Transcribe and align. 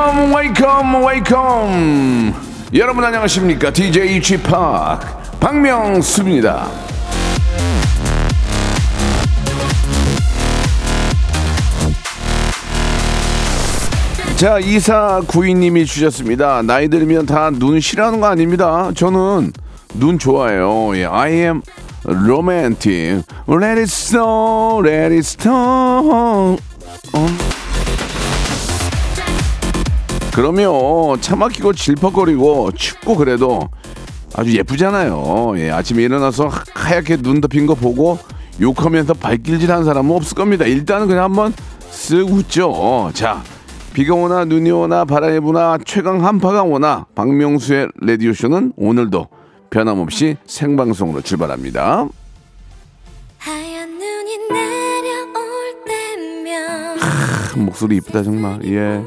Welcome, 0.00 0.32
welcome, 0.34 1.04
welcome. 1.04 2.34
여러분 2.72 3.04
안녕하십니까? 3.04 3.70
DJ 3.70 4.18
p 4.22 4.42
박명수입니다. 5.38 6.68
자, 14.36 14.58
이사 14.58 15.20
구이님이 15.26 15.84
주셨습니다. 15.84 16.62
나이 16.62 16.88
들면 16.88 17.26
다 17.26 17.50
눈 17.50 17.78
싫어하는 17.78 18.20
거 18.22 18.26
아닙니다. 18.28 18.90
저는 18.96 19.52
눈 19.96 20.18
좋아해요. 20.18 20.96
예, 20.96 21.04
I 21.04 21.32
am 21.32 21.60
romantic. 22.06 23.22
Let 23.46 23.78
it 23.78 23.82
snow, 23.82 24.80
let 24.82 25.12
it 25.14 25.18
snow. 25.18 26.56
어? 27.12 27.59
그러면 30.34 31.20
차 31.20 31.36
막히고 31.36 31.72
질퍽거리고 31.72 32.72
춥고 32.72 33.16
그래도 33.16 33.68
아주 34.36 34.56
예쁘잖아요. 34.56 35.54
예, 35.56 35.70
아침에 35.70 36.02
일어나서 36.04 36.46
하- 36.48 36.62
하얗게 36.74 37.16
눈 37.18 37.40
덮인 37.40 37.66
거 37.66 37.74
보고 37.74 38.18
욕하면서 38.60 39.14
발길질하는 39.14 39.84
사람은 39.84 40.14
없을 40.14 40.36
겁니다. 40.36 40.64
일단은 40.66 41.08
그냥 41.08 41.24
한번 41.24 41.52
쓱 41.90 42.30
웃죠. 42.30 43.10
자, 43.12 43.42
비가 43.92 44.14
오나 44.14 44.44
눈이 44.44 44.70
오나 44.70 45.04
바람이 45.04 45.40
부나 45.40 45.78
최강 45.84 46.24
한파가 46.24 46.62
오나 46.62 47.06
박명수의 47.16 47.88
라디오 48.00 48.32
쇼는 48.32 48.74
오늘도 48.76 49.26
변함없이 49.70 50.36
생방송으로 50.46 51.22
출발합니다. 51.22 52.06
하얀 53.38 53.88
눈이 53.98 54.38
내려올 54.48 55.74
때면 55.86 56.98
참, 57.50 57.64
목소리 57.64 57.96
이쁘다 57.96 58.22
정말. 58.22 58.60
예. 58.64 59.02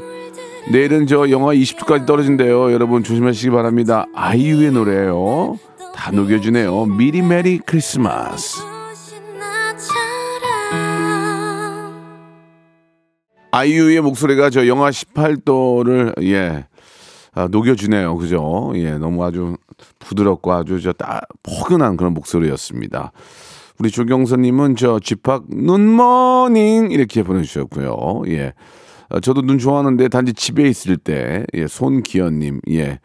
내일은 0.72 1.06
저 1.06 1.28
영하 1.30 1.54
20도까지 1.54 2.06
떨어진대요. 2.06 2.72
여러분 2.72 3.04
조심하시기 3.04 3.50
바랍니다. 3.50 4.06
아이유의 4.14 4.72
노래예요. 4.72 5.58
다 5.94 6.10
녹여주네요. 6.10 6.86
미리 6.86 7.22
메리 7.22 7.58
크리스마스. 7.58 8.60
아이유의 13.50 14.00
목소리가 14.00 14.50
저 14.50 14.66
영하 14.66 14.90
18도를 14.90 16.22
예 16.24 16.66
아, 17.34 17.48
녹여주네요. 17.48 18.16
그죠? 18.16 18.72
예, 18.76 18.92
너무 18.92 19.24
아주 19.24 19.56
부드럽고 19.98 20.52
아주 20.52 20.80
저 20.80 20.92
따, 20.92 21.20
포근한 21.42 21.96
그런 21.96 22.14
목소리였습니다. 22.14 23.12
우리 23.78 23.90
조경선님은 23.90 24.76
저 24.76 25.00
집합 25.00 25.42
눈모닝 25.48 26.92
이렇게 26.92 27.24
보내주셨고요. 27.24 28.22
예, 28.28 28.46
아, 28.48 28.52
저도 29.20 29.42
눈 29.42 29.58
좋아하는데 29.58 30.08
단지 30.08 30.32
집에 30.32 30.68
있을 30.68 30.96
때 30.96 31.44
예, 31.54 31.66
손기현님 31.66 32.60
예. 32.70 32.98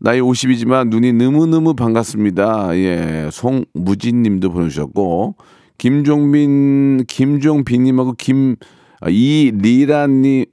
나이 0.00 0.20
50이지만 0.20 0.88
눈이 0.88 1.12
너무너무 1.14 1.74
반갑습니다. 1.74 2.76
예, 2.76 3.30
송무진 3.32 4.22
님도 4.22 4.52
보내주셨고, 4.52 5.36
김종빈, 5.78 7.04
김종빈 7.06 7.84
님하고 7.84 8.12
김, 8.12 8.56
아, 9.00 9.08
이리라님, 9.08 10.44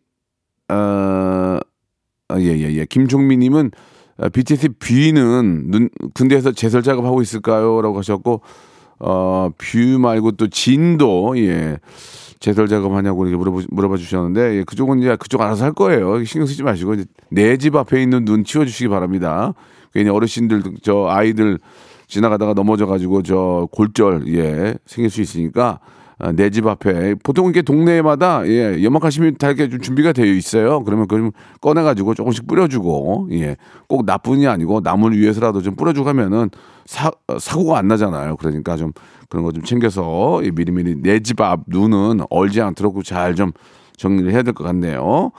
어, 0.69 0.75
아, 0.75 2.39
예, 2.39 2.45
예, 2.45 2.73
예. 2.73 2.85
김종민 2.85 3.39
님은 3.39 3.71
아, 4.17 4.29
BTS 4.29 4.69
뷔는 4.79 5.71
눈, 5.71 5.89
군대에서 6.13 6.53
제설 6.53 6.81
작업하고 6.83 7.21
있을까요? 7.21 7.81
라고 7.81 7.97
하셨고, 7.97 8.41
어, 9.05 9.49
뷔 9.57 9.99
말고 9.99 10.31
또 10.33 10.47
진도, 10.47 11.37
예. 11.37 11.77
제설 12.39 12.67
작업하냐고 12.67 13.25
이렇게 13.25 13.37
물어보, 13.37 13.61
물어봐 13.69 13.97
주셨는데, 13.97 14.57
예, 14.57 14.63
그쪽은 14.63 14.99
이제 14.99 15.15
그쪽 15.17 15.41
알아서 15.41 15.65
할 15.65 15.73
거예요. 15.73 16.23
신경 16.23 16.45
쓰지 16.45 16.63
마시고, 16.63 16.95
내집 17.29 17.75
앞에 17.75 18.01
있는 18.01 18.25
눈 18.25 18.43
치워주시기 18.43 18.87
바랍니다. 18.87 19.53
괜히 19.93 20.09
어르신들, 20.09 20.63
저 20.81 21.07
아이들 21.07 21.59
지나가다가 22.07 22.53
넘어져가지고 22.53 23.23
저 23.23 23.67
골절, 23.71 24.33
예, 24.35 24.75
생길 24.85 25.09
수 25.09 25.21
있으니까, 25.21 25.79
내 26.35 26.49
집 26.49 26.67
앞에 26.67 27.15
보통 27.23 27.45
이렇게 27.45 27.61
동네마다 27.61 28.47
예다 28.47 28.77
이렇게 29.49 29.69
좀 29.69 29.79
준비가 29.81 30.11
되어 30.13 30.25
있어요. 30.25 30.83
그러면 30.83 31.07
그걸 31.07 31.21
좀 31.21 31.31
꺼내가지고 31.61 32.13
조금씩 32.15 32.47
뿌려주고 32.47 33.29
예 33.31 33.55
꼭 33.87 34.05
나뿐이 34.05 34.47
아니고 34.47 34.79
남을 34.81 35.17
위해서라도 35.17 35.61
좀 35.61 35.75
뿌려주고 35.75 36.07
하면은 36.09 36.49
사 36.85 37.11
사고가 37.39 37.77
안 37.77 37.87
나잖아요. 37.87 38.37
그러니까 38.37 38.77
좀 38.77 38.91
그런 39.29 39.43
거 39.45 39.51
좀 39.51 39.63
챙겨서 39.63 40.41
예, 40.43 40.51
미리미리 40.51 41.01
내 41.01 41.19
집 41.19 41.41
앞 41.41 41.61
눈은 41.67 42.21
얼지 42.29 42.61
않도록 42.61 43.03
잘 43.03 43.35
좀 43.35 43.51
정리를 43.97 44.31
해야 44.31 44.43
될 44.43 44.53
것 44.53 44.63
같네요. 44.63 45.31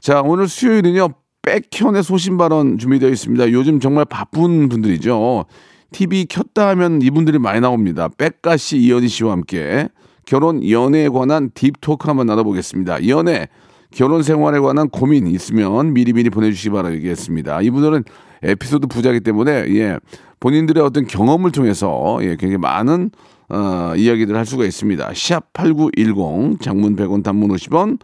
자 0.00 0.22
오늘 0.22 0.48
수요일은요 0.48 1.08
백현의 1.42 2.02
소신 2.02 2.36
발언 2.38 2.78
준비되어 2.78 3.08
있습니다. 3.08 3.52
요즘 3.52 3.78
정말 3.80 4.04
바쁜 4.04 4.68
분들이죠. 4.68 5.44
TV 5.92 6.26
켰다 6.26 6.68
하면 6.70 7.00
이분들이 7.02 7.38
많이 7.38 7.60
나옵니다. 7.60 8.08
백가 8.18 8.56
씨, 8.56 8.76
이현희 8.78 9.06
씨와 9.08 9.32
함께 9.32 9.88
결혼 10.26 10.68
연애에 10.68 11.08
관한 11.08 11.50
딥토크 11.54 12.08
한번 12.08 12.26
나눠보겠습니다. 12.26 13.08
연애, 13.08 13.48
결혼 13.92 14.22
생활에 14.22 14.58
관한 14.58 14.88
고민 14.90 15.26
있으면 15.28 15.92
미리미리 15.94 16.30
보내주시기 16.30 16.70
바라겠습니다. 16.70 17.62
이분들은 17.62 18.04
에피소드 18.42 18.88
부자이기 18.88 19.20
때문에 19.20 19.64
예 19.76 19.98
본인들의 20.40 20.82
어떤 20.82 21.06
경험을 21.06 21.52
통해서 21.52 22.18
예 22.20 22.36
굉장히 22.36 22.58
많은 22.58 23.10
어, 23.48 23.94
이야기들을 23.96 24.36
할 24.36 24.44
수가 24.44 24.64
있습니다. 24.64 25.12
샵 25.14 25.52
#8910 25.54 26.60
장문 26.60 26.96
100원, 26.96 27.22
단문 27.22 27.48
50원, 27.50 27.98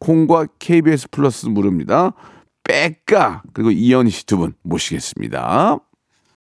콩과 0.00 0.48
KBS 0.58 1.08
플러스 1.10 1.46
무료입니다. 1.46 2.12
백가 2.64 3.42
그리고 3.54 3.70
이현희 3.70 4.10
씨 4.10 4.26
두 4.26 4.36
분 4.36 4.52
모시겠습니다. 4.62 5.78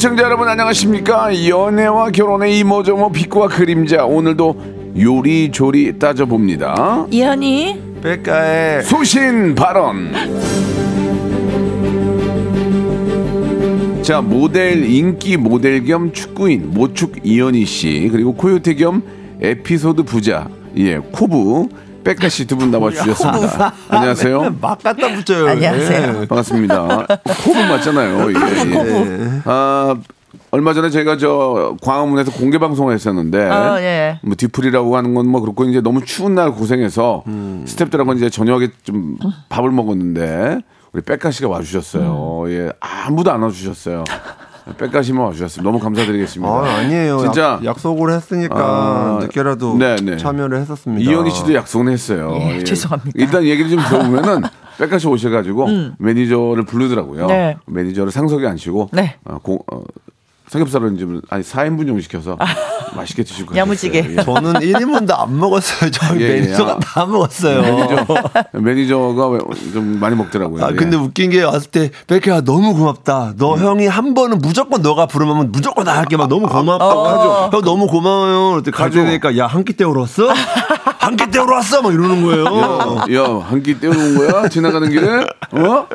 애청자 0.00 0.22
여러분 0.22 0.48
안녕하십니까? 0.48 1.46
연애와 1.46 2.08
결혼의 2.08 2.58
이모저모 2.58 3.12
빛과 3.12 3.48
그림자. 3.48 4.06
오늘도 4.06 4.94
요리조리 4.98 5.98
따져봅니다. 5.98 7.04
이현이. 7.10 7.82
백가의 8.02 8.82
소신 8.82 9.54
발언. 9.54 10.10
자 14.00 14.22
모델 14.22 14.90
인기 14.90 15.36
모델 15.36 15.84
겸 15.84 16.14
축구인 16.14 16.70
모축 16.72 17.16
이현희 17.22 17.66
씨 17.66 18.08
그리고 18.10 18.32
코요태 18.32 18.76
겸 18.76 19.02
에피소드 19.42 20.04
부자. 20.04 20.48
예 20.78 20.96
쿠부 20.96 21.68
백가 22.04 22.28
씨 22.28 22.46
두 22.46 22.56
분 22.56 22.70
나와 22.70 22.90
주셨습니다 22.90 23.72
안녕하세요 23.88 24.56
막 24.60 24.82
갖다 24.82 25.08
붙여요. 25.14 25.48
안녕하세요. 25.48 26.22
예. 26.22 26.26
반갑습니다. 26.26 27.06
코브 27.44 27.58
맞잖아요. 27.58 28.30
이게. 28.30 28.40
예. 28.40 29.40
아, 29.44 29.94
얼마 30.50 30.72
전에 30.72 30.90
제가 30.90 31.16
저 31.18 31.76
광화문에서 31.82 32.32
공개 32.32 32.58
방송을 32.58 32.94
했었는데 32.94 33.48
어, 33.48 33.76
예. 33.80 34.18
뭐 34.22 34.34
뒤풀이라고 34.34 34.96
하는 34.96 35.14
건 35.14 35.26
뭐 35.26 35.40
그렇고 35.40 35.64
이제 35.64 35.80
너무 35.80 36.04
추운 36.04 36.34
날 36.34 36.52
고생해서 36.52 37.22
스탭들하고 37.26 38.16
이제 38.16 38.30
저녁에 38.30 38.68
좀 38.82 39.16
밥을 39.48 39.70
먹었는데 39.70 40.58
우리 40.92 41.02
백가 41.02 41.30
씨가 41.30 41.48
와주셨어요. 41.48 42.44
예, 42.48 42.72
아무도 42.80 43.30
안 43.30 43.42
와주셨어요. 43.42 44.04
백가 44.78 45.02
씨만 45.02 45.24
와주셨어요. 45.26 45.64
너무 45.64 45.78
감사드리겠습니다. 45.78 46.50
아, 46.52 46.64
아니에요. 46.76 47.18
진짜 47.20 47.60
약, 47.64 47.78
속을 47.78 48.12
했으니까 48.12 48.56
아, 48.56 49.18
늦게라도 49.22 49.76
네, 49.76 49.96
네. 49.96 50.16
참여를 50.16 50.58
했었습니다. 50.58 51.10
이현희 51.10 51.30
씨도 51.30 51.54
약속은 51.54 51.88
했어요. 51.88 52.36
예, 52.40 52.62
죄송합니다. 52.64 53.12
일단 53.14 53.44
얘기를 53.44 53.70
좀 53.70 53.80
들어보면은 53.80 54.42
백가 54.78 54.98
씨 54.98 55.06
오셔가지고 55.08 55.68
매니저를 55.98 56.64
부르더라고요. 56.64 57.24
음. 57.24 57.28
네. 57.28 57.56
매니저를 57.66 58.10
상석에 58.12 58.46
앉히고 58.46 58.90
네. 58.92 59.16
어, 59.24 59.38
공, 59.38 59.58
어, 59.72 59.82
삼겹살을 60.54 60.98
좀 60.98 61.20
아니 61.30 61.44
4인분 61.44 61.86
정도 61.86 62.00
시켜서 62.00 62.36
맛있게 62.96 63.22
드실 63.22 63.46
거예요. 63.46 63.60
야무지게. 63.60 64.16
저는 64.24 64.54
1인분도 64.54 65.16
안 65.16 65.38
먹었어요. 65.38 65.90
저희 65.92 66.22
예, 66.22 66.24
예. 66.28 66.40
매니저가 66.40 66.72
아. 66.72 66.78
다 66.80 67.06
먹었어요. 67.06 67.62
매니저 67.62 68.06
매니저가 68.52 69.28
왜 69.28 69.64
좀 69.64 70.00
많이 70.00 70.16
먹더라고요. 70.16 70.64
아, 70.64 70.72
근데 70.72 70.96
예. 70.96 71.00
웃긴 71.00 71.30
게 71.30 71.44
왔을 71.44 71.70
때, 71.70 71.90
빽가야, 72.08 72.40
너무 72.40 72.74
고맙다. 72.74 73.34
너 73.36 73.56
형이 73.56 73.86
한 73.86 74.14
번은 74.14 74.38
무조건 74.38 74.82
너가 74.82 75.06
부르면 75.06 75.52
무조건 75.52 75.84
나 75.84 75.96
할게. 75.96 76.16
막 76.16 76.28
너무 76.28 76.48
고맙다고 76.48 77.06
하죠. 77.06 77.50
형 77.56 77.62
너무 77.62 77.86
고마워요. 77.86 78.56
그때. 78.56 78.72
가져니까, 78.72 79.36
야, 79.38 79.46
한 79.46 79.62
끼 79.64 79.74
때우러 79.74 80.00
왔어? 80.00 80.26
한 80.98 81.16
끼 81.16 81.30
때우러 81.30 81.54
왔어? 81.56 81.80
막 81.82 81.92
이러는 81.94 82.24
거예요. 82.24 82.44
야, 83.14 83.40
한 83.44 83.62
끼 83.62 83.78
때우러 83.78 83.96
온 83.98 84.16
거야? 84.18 84.48
지나가는 84.48 84.90
길에? 84.90 85.06
어? 85.52 85.86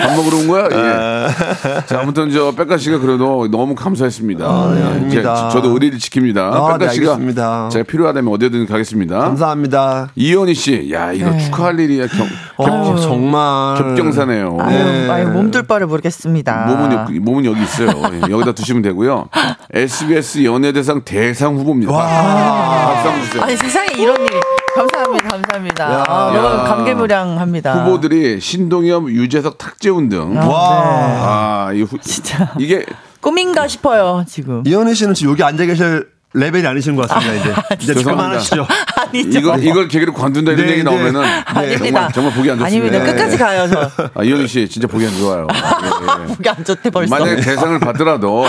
밥 0.00 0.16
먹으러 0.16 0.36
온 0.36 0.46
거야? 0.48 0.68
예. 0.70 1.86
자, 1.86 2.00
아무튼 2.00 2.30
저 2.30 2.52
백가 2.52 2.76
씨가 2.78 2.98
그래도 2.98 3.48
너무 3.50 3.74
감사 3.74 4.03
했습니다. 4.06 4.70
네, 4.74 5.04
예. 5.06 5.10
제- 5.10 5.22
저도 5.22 5.70
의리를 5.72 5.98
지킵니다. 5.98 6.38
아, 6.38 6.50
백가 6.50 6.78
네, 6.78 6.88
씨가 6.90 7.12
알겠습니다. 7.12 7.68
제가 7.70 7.84
필요하다면 7.84 8.32
어디든 8.32 8.66
가겠습니다. 8.66 9.18
감사합니다. 9.18 10.08
이현희 10.14 10.54
씨, 10.54 10.90
야, 10.92 11.12
이거 11.12 11.30
네. 11.30 11.38
축하할 11.38 11.78
일이야. 11.80 12.06
경, 12.08 12.26
어, 12.56 12.96
정말. 12.96 13.76
겹경사네요. 13.78 14.58
아유, 14.60 14.78
네. 14.84 15.10
아유 15.10 15.28
몸둘 15.28 15.64
바를 15.64 15.86
모르겠습니다. 15.86 16.66
몸은 16.66 16.92
여기, 16.92 17.18
몸은 17.20 17.44
여기 17.44 17.62
있어요. 17.62 17.88
예, 18.12 18.30
여기다 18.32 18.52
두시면 18.52 18.82
되고요. 18.82 19.28
SBS 19.72 20.44
연예대상 20.44 21.02
대상 21.04 21.56
후보입니다. 21.56 21.92
박수 21.92 23.08
한번 23.08 23.24
주세요. 23.24 23.42
아니 23.42 23.56
세상에 23.56 23.88
이런 23.98 24.16
일이 24.20 24.40
감사합니다, 24.76 25.28
감사합니다. 25.28 25.92
야. 25.92 26.04
아, 26.08 26.64
감개무량합니다. 26.68 27.84
후보들이 27.84 28.40
신동엽, 28.40 29.08
유재석, 29.08 29.58
탁재훈 29.58 30.08
등. 30.08 30.36
와. 30.36 31.68
아, 31.68 31.72
이 31.72 31.82
후, 31.82 31.98
진짜 32.00 32.50
이게 32.58 32.84
꿈인가 33.24 33.66
싶어요 33.66 34.22
지금. 34.28 34.62
이현희 34.66 34.94
씨는 34.94 35.14
지금 35.14 35.32
여기 35.32 35.42
앉아 35.42 35.64
계실 35.64 36.06
레벨이 36.34 36.66
아니신 36.66 36.96
것 36.96 37.08
같습니다, 37.08 37.32
이제. 37.40 37.54
이제 37.80 37.94
죄송합니다. 37.94 38.28
그만하시죠. 38.28 38.66
아니죠. 39.14 39.38
이걸 39.38 39.64
이걸 39.64 39.88
계기로 39.88 40.12
관둔다 40.12 40.52
이런 40.52 40.66
네, 40.66 40.72
얘기 40.72 40.84
네. 40.84 40.90
나오면은 40.90 41.22
아닙니다. 41.44 41.78
정말 41.78 42.12
정말 42.12 42.32
보기 42.34 42.50
안 42.50 42.58
좋습니다. 42.58 42.66
아닙니다. 42.66 42.98
네. 42.98 43.12
끝까지 43.12 43.38
가요 43.38 43.68
저. 43.68 43.90
아, 44.14 44.24
이현희 44.24 44.48
씨 44.48 44.68
진짜 44.68 44.88
보기 44.88 45.06
안 45.06 45.16
좋아요. 45.16 45.46
예, 45.54 46.22
예. 46.22 46.26
보기 46.26 46.48
안 46.48 46.64
좋대 46.64 46.90
벌써. 46.90 47.14
만약에 47.16 47.40
대상을 47.40 47.78
받더라도 47.78 48.46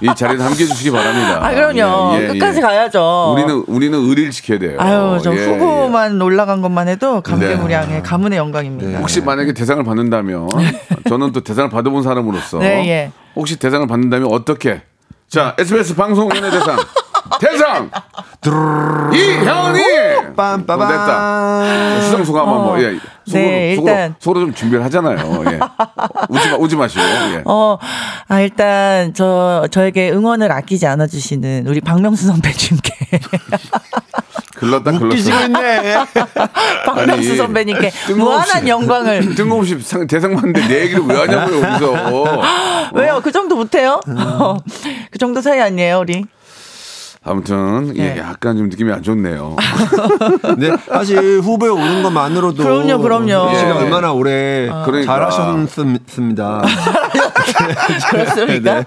이 0.00 0.08
자리에 0.12 0.42
함께 0.42 0.64
해주시기 0.64 0.90
바랍니다. 0.90 1.38
아 1.40 1.52
그럼요. 1.52 2.16
예, 2.18 2.22
예, 2.24 2.26
끝까지 2.28 2.58
예. 2.58 2.62
가야죠. 2.62 3.34
우리는 3.36 3.64
우리는 3.68 3.96
의리를 3.98 4.30
지켜야 4.32 4.58
돼요. 4.58 4.76
아유 4.80 5.20
저 5.22 5.32
예, 5.32 5.46
후보만 5.46 6.20
올라간 6.20 6.62
것만 6.62 6.88
해도 6.88 7.22
네. 7.22 7.30
감개무량의 7.30 8.02
가문의 8.02 8.38
영광입니다. 8.38 8.90
예. 8.90 8.96
혹시 8.96 9.20
만약에 9.20 9.52
대상을 9.54 9.82
받는다면 9.84 10.48
저는 11.08 11.30
또 11.30 11.42
대상을 11.42 11.70
받아본 11.70 12.02
사람으로서 12.02 12.58
네, 12.58 12.88
예. 12.88 13.12
혹시 13.36 13.56
대상을 13.56 13.86
받는다면 13.86 14.32
어떻게? 14.32 14.82
자 15.28 15.54
SBS 15.60 15.94
방송 15.94 16.28
연예 16.34 16.50
대상 16.50 16.76
대상 17.40 17.90
이현이 19.12 19.80
빰빠밤. 20.36 20.70
어, 20.80 20.88
됐다. 20.88 22.00
수상 22.02 22.24
소감 22.24 22.48
한번 22.48 22.80
예. 22.80 22.98
속으로, 23.26 23.42
네, 23.42 23.74
속으로, 23.76 23.92
일단- 23.92 24.14
속으로 24.18 24.40
좀 24.46 24.54
준비를 24.54 24.84
하잖아요. 24.84 25.16
예. 25.46 25.60
오지 26.28 26.48
마, 26.50 26.56
오지 26.58 26.76
마시고. 26.76 27.02
예. 27.02 27.42
어, 27.44 27.78
아, 28.28 28.40
일단, 28.40 29.12
저, 29.14 29.66
저에게 29.70 30.10
응원을 30.10 30.50
아끼지 30.50 30.86
않아 30.86 31.06
주시는 31.06 31.66
우리 31.66 31.80
박명수 31.80 32.26
선배님께. 32.26 32.94
글렀다 34.56 34.92
글렀어. 34.92 35.30
박명수 36.84 37.36
선배님께 37.36 37.92
무한한 38.16 38.68
영광을. 38.68 39.34
뜬금없이 39.34 39.78
상, 39.80 40.06
대상 40.06 40.34
받는데 40.34 40.66
내 40.68 40.80
얘기를 40.82 41.02
왜 41.06 41.16
하냐고요 41.16 41.62
여기서. 41.62 42.42
왜요? 42.94 43.20
그 43.22 43.32
정도 43.32 43.56
못해요? 43.56 44.00
음. 44.08 44.16
그 45.10 45.18
정도 45.18 45.40
사이 45.40 45.60
아니에요, 45.60 46.00
우리? 46.00 46.24
아무튼 47.30 47.92
예, 47.94 48.14
네. 48.14 48.18
약간 48.18 48.56
좀 48.56 48.68
느낌이 48.68 48.92
안 48.92 49.02
좋네요. 49.02 49.56
네, 50.58 50.76
사실 50.88 51.40
후보에 51.40 51.68
오른 51.68 52.02
것만으로도 52.02 52.62
그럼요, 52.62 53.00
그럼요. 53.00 53.54
씨가 53.54 53.68
예. 53.68 53.84
얼마나 53.84 54.12
오래 54.12 54.68
그러니까. 54.84 55.30
잘하셨습니다. 55.30 56.62
그렇습니까? 58.10 58.74
네, 58.74 58.84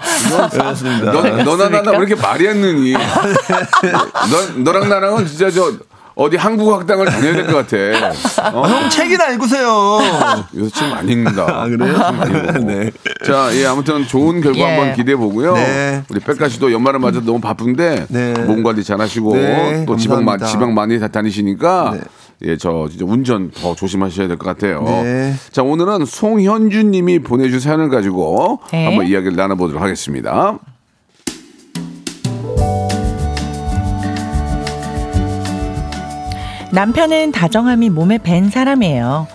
그렇습니다. 0.52 1.12
너, 1.12 1.22
너나 1.44 1.70
나나 1.70 1.92
왜 1.92 1.98
이렇게 2.00 2.16
말이 2.16 2.50
안 2.50 2.58
느니? 2.58 2.94
너, 2.94 4.64
너랑 4.64 4.90
나랑은 4.90 5.26
진짜 5.26 5.50
저 5.50 5.72
어디 6.16 6.38
한국 6.38 6.72
학당을 6.74 7.06
다녀야 7.08 7.34
될 7.34 7.48
것 7.48 7.68
같아. 7.68 7.78
어? 8.54 8.68
형 8.68 8.90
책이나 8.90 9.30
읽으세요. 9.32 10.00
요새 10.56 10.72
책 10.72 10.90
많이 10.90 11.12
읽는다. 11.12 11.46
아, 11.64 11.68
그래요? 11.68 12.52
네. 12.66 12.92
자, 13.26 13.50
예, 13.56 13.66
아무튼 13.66 14.06
좋은 14.06 14.42
결과 14.42 14.60
예. 14.60 14.64
한번 14.64 14.96
기대해 14.96 15.16
보고요. 15.16 15.56
네. 15.56 16.04
우리 16.10 16.20
백가 16.20 16.50
씨도 16.50 16.72
연말을 16.72 17.00
맞아 17.00 17.20
너무 17.20 17.40
바쁜데 17.40 18.06
네. 18.10 18.34
몸 18.46 18.62
관리 18.64 18.84
잘 18.84 19.02
하시고 19.02 19.36
네, 19.36 19.86
또 19.88 19.96
지방, 19.96 20.24
마. 20.24 20.38
지방 20.38 20.74
많이 20.74 21.00
다 21.00 21.08
다니시니까 21.08 21.92
네. 21.96 22.02
예, 22.46 22.58
저 22.58 22.88
진짜 22.90 23.06
운전 23.06 23.52
더 23.52 23.74
조심하셔야 23.74 24.28
될 24.28 24.38
것 24.38 24.46
같아요. 24.46 24.84
네. 24.84 25.34
자, 25.52 25.64
오늘은 25.64 26.06
송현준 26.06 26.92
님이 26.92 27.20
보내준 27.20 27.60
사연을 27.60 27.90
가지고 27.90 28.60
네. 28.72 28.86
한번 28.86 29.08
이야기를 29.08 29.36
나눠보도록 29.36 29.82
하겠습니다. 29.82 30.60
남편은 36.74 37.32
다정함이 37.32 37.92
몸에 37.92 38.18
밴 38.18 38.50
사람이에요. 38.50 39.28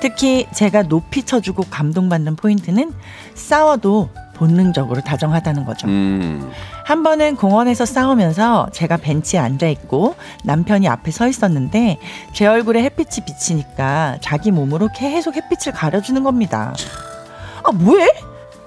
특히 0.00 0.48
제가 0.52 0.82
높이 0.82 1.22
쳐주고 1.22 1.66
감동받는 1.70 2.34
포인트는 2.34 2.92
싸워도 3.36 4.10
본능적으로 4.34 5.00
다정하다는 5.02 5.64
거죠. 5.64 5.86
음. 5.86 6.50
한 6.84 7.04
번은 7.04 7.36
공원에서 7.36 7.86
싸우면서 7.86 8.70
제가 8.72 8.96
벤치에 8.96 9.38
앉아 9.38 9.68
있고 9.68 10.16
남편이 10.42 10.88
앞에 10.88 11.12
서 11.12 11.28
있었는데 11.28 11.98
제 12.34 12.46
얼굴에 12.48 12.82
햇빛이 12.82 13.24
비치니까 13.24 14.16
자기 14.20 14.50
몸으로 14.50 14.88
계속 14.96 15.36
햇빛을 15.36 15.70
가려주는 15.72 16.20
겁니다. 16.24 16.74
아 17.62 17.70
뭐해? 17.70 18.08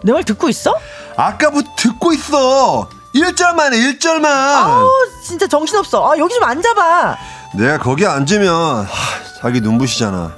내 0.05 0.13
말 0.13 0.23
듣고 0.23 0.47
있어? 0.47 0.73
아까부터 1.17 1.69
듣고 1.75 2.13
있어. 2.13 2.87
1절만 3.13 3.73
해, 3.73 3.77
1절만. 3.91 4.25
아우 4.25 4.87
진짜 5.25 5.47
정신없어. 5.47 6.09
아 6.11 6.17
여기 6.17 6.33
좀 6.33 6.43
앉아봐. 6.43 7.17
내가 7.57 7.77
거기 7.77 8.05
앉으면 8.05 8.85
하, 8.85 8.87
자기 9.41 9.61
눈부시잖아. 9.61 10.33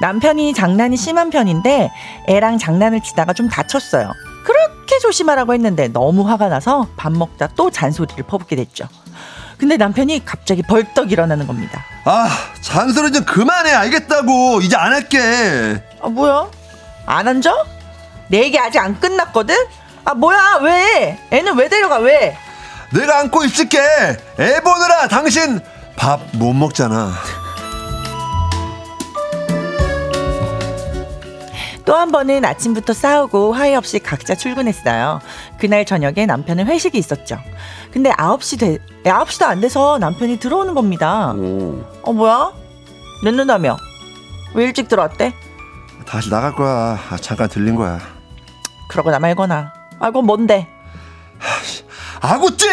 남편이 0.00 0.52
장난이 0.54 0.96
심한 0.96 1.30
편인데 1.30 1.90
애랑 2.28 2.58
장난을 2.58 3.00
치다가 3.02 3.32
좀 3.32 3.48
다쳤어요. 3.48 4.12
그렇게 4.44 4.98
조심하라고 4.98 5.54
했는데 5.54 5.88
너무 5.88 6.28
화가 6.28 6.48
나서 6.48 6.88
밥 6.96 7.12
먹다 7.12 7.48
또 7.54 7.70
잔소리를 7.70 8.22
퍼붓게 8.24 8.56
됐죠. 8.56 8.86
근데 9.56 9.76
남편이 9.76 10.24
갑자기 10.24 10.62
벌떡 10.62 11.12
일어나는 11.12 11.46
겁니다. 11.46 11.84
아, 12.04 12.28
잔소리 12.60 13.12
좀 13.12 13.24
그만해. 13.24 13.72
알겠다고. 13.72 14.60
이제 14.60 14.76
안 14.76 14.92
할게. 14.92 15.82
아 16.02 16.08
뭐야? 16.08 16.48
안 17.06 17.28
앉아? 17.28 17.54
내 18.28 18.42
얘기 18.42 18.58
아직 18.58 18.78
안 18.80 18.98
끝났거든? 18.98 19.54
아 20.04 20.14
뭐야 20.14 20.58
왜? 20.62 21.18
애는 21.30 21.56
왜 21.56 21.68
데려가 21.68 21.98
왜? 21.98 22.36
내가 22.92 23.20
안고 23.20 23.44
있을게. 23.44 23.78
애 24.38 24.60
보느라 24.60 25.08
당신 25.08 25.60
밥 25.96 26.20
못 26.34 26.52
먹잖아. 26.52 27.12
또 31.86 31.94
한 31.96 32.10
번은 32.10 32.44
아침부터 32.46 32.94
싸우고 32.94 33.52
화해 33.52 33.74
없이 33.74 33.98
각자 33.98 34.34
출근했어요. 34.34 35.20
그날 35.58 35.84
저녁에 35.84 36.24
남편은 36.24 36.66
회식이 36.66 36.96
있었죠. 36.96 37.38
근데 37.92 38.10
9시 38.12 38.58
돼, 38.58 38.78
9시도 39.04 39.44
안 39.44 39.60
돼서 39.60 39.98
남편이 39.98 40.38
들어오는 40.38 40.74
겁니다. 40.74 41.32
오. 41.32 41.84
어 42.02 42.12
뭐야? 42.12 42.52
늦는다며? 43.22 43.76
왜 44.54 44.64
일찍 44.64 44.88
들어왔대? 44.88 45.34
다시 46.06 46.30
나갈 46.30 46.54
거야. 46.54 46.98
아, 47.10 47.16
잠깐 47.20 47.48
들린 47.50 47.74
거야. 47.76 47.98
그러거나 48.88 49.18
말거나. 49.18 49.72
아 50.04 50.08
그건 50.08 50.26
뭔데? 50.26 50.68
아구찜! 52.20 52.68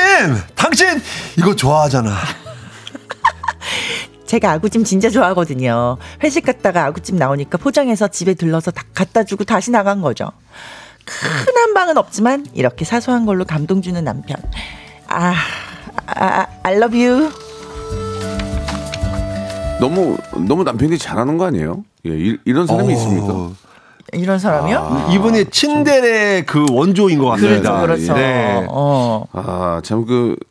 당신 0.54 1.02
이거 1.38 1.56
좋아하잖아. 1.56 2.14
제가 4.28 4.52
아구찜 4.52 4.84
진짜 4.84 5.10
좋아하거든요. 5.10 5.98
회식 6.22 6.46
갔다가 6.46 6.84
아구찜 6.84 7.16
나오니까 7.16 7.58
포장해서 7.58 8.10
집에 8.10 8.34
들러서 8.34 8.72
다 8.72 8.84
갖다 8.94 9.24
주고 9.24 9.46
다시 9.46 9.72
나간 9.72 10.02
거죠. 10.02 10.30
큰 11.06 11.56
한방은 11.56 11.98
없지만 11.98 12.48
이렇게 12.54 12.84
사소한 12.84 13.26
걸로 13.26 13.46
감동 13.46 13.82
주는 13.82 14.04
남편. 14.04 14.36
아, 15.08 15.34
아, 16.08 16.48
I 16.64 16.76
love 16.76 17.02
you. 17.02 17.32
너무 19.80 20.18
너무 20.46 20.66
남편이 20.66 20.98
잘하는 20.98 21.38
거 21.38 21.46
아니에요? 21.46 21.86
예, 22.08 22.10
이, 22.12 22.38
런 22.52 22.68
사람이 22.68 22.94
어, 22.94 22.98
있습니까? 22.98 23.71
이런 24.14 24.40
사람이요? 24.40 25.08
이분이 25.12 25.46
친데레 25.52 26.44
그 26.46 26.66
원조인 26.72 27.20
것 27.20 27.28
같습니다. 27.32 27.82
그렇죠, 27.82 28.04
그렇죠. 28.08 28.14
네. 28.14 28.66
어. 28.70 29.26
아, 29.32 29.82
참그 29.84 30.36
이- 30.40 30.51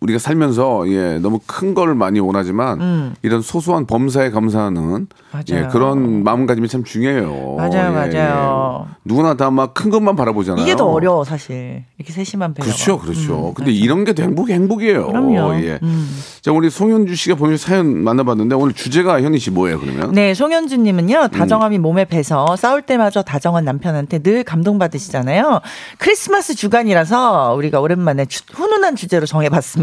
우리가 0.00 0.18
살면서 0.18 0.88
예 0.88 1.18
너무 1.18 1.38
큰 1.46 1.74
걸 1.74 1.94
많이 1.94 2.18
원하지만 2.20 3.14
이런 3.22 3.42
소소한 3.42 3.86
범사에 3.86 4.30
감사하는 4.30 4.82
음. 4.82 5.06
맞아요. 5.32 5.44
예 5.64 5.68
그런 5.70 6.24
마음가짐이 6.24 6.66
참 6.68 6.82
중요해요. 6.82 7.56
맞아요, 7.58 7.88
예, 7.88 7.88
맞아요. 7.90 8.86
예. 8.88 8.94
누구나 9.04 9.34
다 9.34 9.50
막 9.50 9.74
큰 9.74 9.90
것만 9.90 10.16
바라보잖아요. 10.16 10.62
이게 10.64 10.74
더 10.76 10.86
어려워 10.86 11.24
사실. 11.24 11.84
이렇게 11.98 12.12
세심한 12.12 12.54
배려가. 12.54 12.72
그렇죠, 12.72 12.98
그렇죠. 12.98 13.48
음, 13.50 13.54
근데 13.54 13.70
맞아요. 13.70 13.84
이런 13.84 14.04
게더 14.04 14.22
행복, 14.22 14.48
행복이에요. 14.50 15.06
그럼요. 15.08 15.54
예. 15.62 15.78
음. 15.82 16.08
자, 16.40 16.52
우리 16.52 16.70
송현주 16.70 17.14
씨가 17.14 17.36
보내주신 17.36 17.68
사연 17.68 17.98
만나봤는데 18.02 18.54
오늘 18.54 18.72
주제가 18.72 19.20
현희 19.22 19.38
씨 19.38 19.50
뭐예요, 19.50 19.78
그러면? 19.80 20.12
네, 20.12 20.32
송현주님은요, 20.34 21.18
음. 21.24 21.28
다정함이 21.28 21.78
몸에 21.78 22.04
배서 22.06 22.56
싸울 22.56 22.82
때마저 22.82 23.22
다정한 23.22 23.64
남편한테 23.64 24.20
늘 24.20 24.42
감동받으시잖아요. 24.44 25.60
크리스마스 25.98 26.54
주간이라서 26.54 27.54
우리가 27.56 27.80
오랜만에 27.80 28.24
주- 28.26 28.42
훈훈한 28.52 28.96
주제로 28.96 29.26
정해봤습니다. 29.26 29.77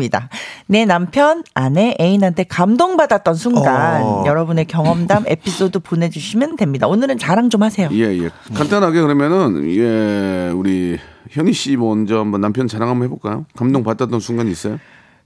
내 0.68 0.86
남편, 0.86 1.44
아내, 1.54 1.96
애인한테 2.00 2.44
감동받았던 2.44 3.36
순간, 3.36 4.04
어. 4.04 4.24
여러분의 4.26 4.66
경험담, 4.66 5.26
에피소드 5.28 5.80
보내주시면 5.80 6.56
됩니다. 6.56 6.88
오늘은 6.88 7.18
자랑 7.18 7.50
좀 7.50 7.64
하세요. 7.64 7.90
예, 7.92 8.18
예. 8.18 8.30
간단하게 8.54 9.02
그러면은, 9.02 9.70
예, 9.76 10.52
우리 10.54 10.98
현희 11.30 11.54
씨 11.54 11.76
먼저 11.78 12.20
한번 12.20 12.42
남편 12.42 12.68
자랑 12.68 12.90
한번 12.90 13.06
해볼까요? 13.06 13.46
감동 13.56 13.84
받았던 13.84 14.20
순간이 14.20 14.52
있어요? 14.52 14.80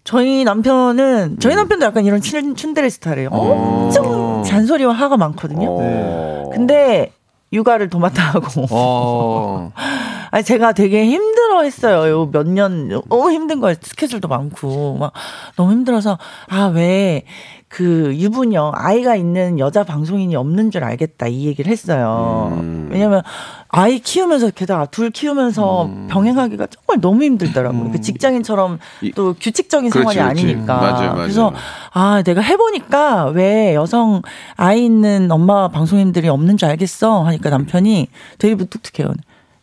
저희 0.03 0.43
남편은, 0.43 1.33
음. 1.33 1.39
저희 1.39 1.55
남편도 1.55 1.85
약간 1.85 2.05
이런 2.05 2.21
친, 2.21 2.55
춘대레 2.55 2.89
스타일이에요. 2.89 3.29
엄청 3.29 4.43
잔소리와 4.43 4.93
화가 4.93 5.17
많거든요. 5.17 5.67
어. 5.69 6.49
근데, 6.53 7.11
육아를 7.51 7.89
도맡아 7.89 8.21
하고. 8.33 8.65
어. 8.71 9.71
아니 10.31 10.43
제가 10.43 10.73
되게 10.73 11.05
힘 11.05 11.28
들어 11.59 11.63
했어요. 11.63 12.29
몇년 12.31 12.87
너무 13.09 13.31
힘든 13.31 13.59
거예요. 13.59 13.75
스케줄도 13.81 14.27
많고 14.27 14.97
막 14.97 15.11
너무 15.57 15.71
힘들어서 15.73 16.17
아왜 16.47 17.23
그 17.67 18.15
유부녀 18.15 18.71
아이가 18.73 19.15
있는 19.15 19.59
여자 19.59 19.83
방송인이 19.83 20.35
없는 20.35 20.71
줄 20.71 20.83
알겠다 20.83 21.27
이 21.27 21.45
얘기를 21.45 21.71
했어요. 21.71 22.49
음. 22.59 22.87
왜냐면 22.91 23.21
아이 23.67 23.99
키우면서 23.99 24.51
게다가 24.51 24.85
둘 24.85 25.11
키우면서 25.11 25.89
병행하기가 26.09 26.67
정말 26.67 27.01
너무 27.01 27.23
힘들더라고요. 27.23 27.91
그 27.91 28.01
직장인처럼 28.01 28.73
음. 28.73 28.77
이- 29.01 29.11
또 29.11 29.35
규칙적인 29.39 29.91
그렇지, 29.91 30.13
생활이 30.15 30.41
그렇지. 30.41 30.53
아니니까. 30.53 30.75
맞아요, 30.77 30.93
맞아요. 31.11 31.15
그래서 31.15 31.53
아 31.91 32.23
내가 32.23 32.41
해보니까 32.41 33.25
왜 33.27 33.75
여성 33.75 34.21
아이 34.55 34.85
있는 34.85 35.29
엄마 35.31 35.67
방송인들이 35.67 36.27
없는 36.29 36.57
줄 36.57 36.69
알겠어 36.69 37.23
하니까 37.25 37.49
남편이 37.51 38.07
되게 38.39 38.55
무뚝뚝해요. 38.55 39.13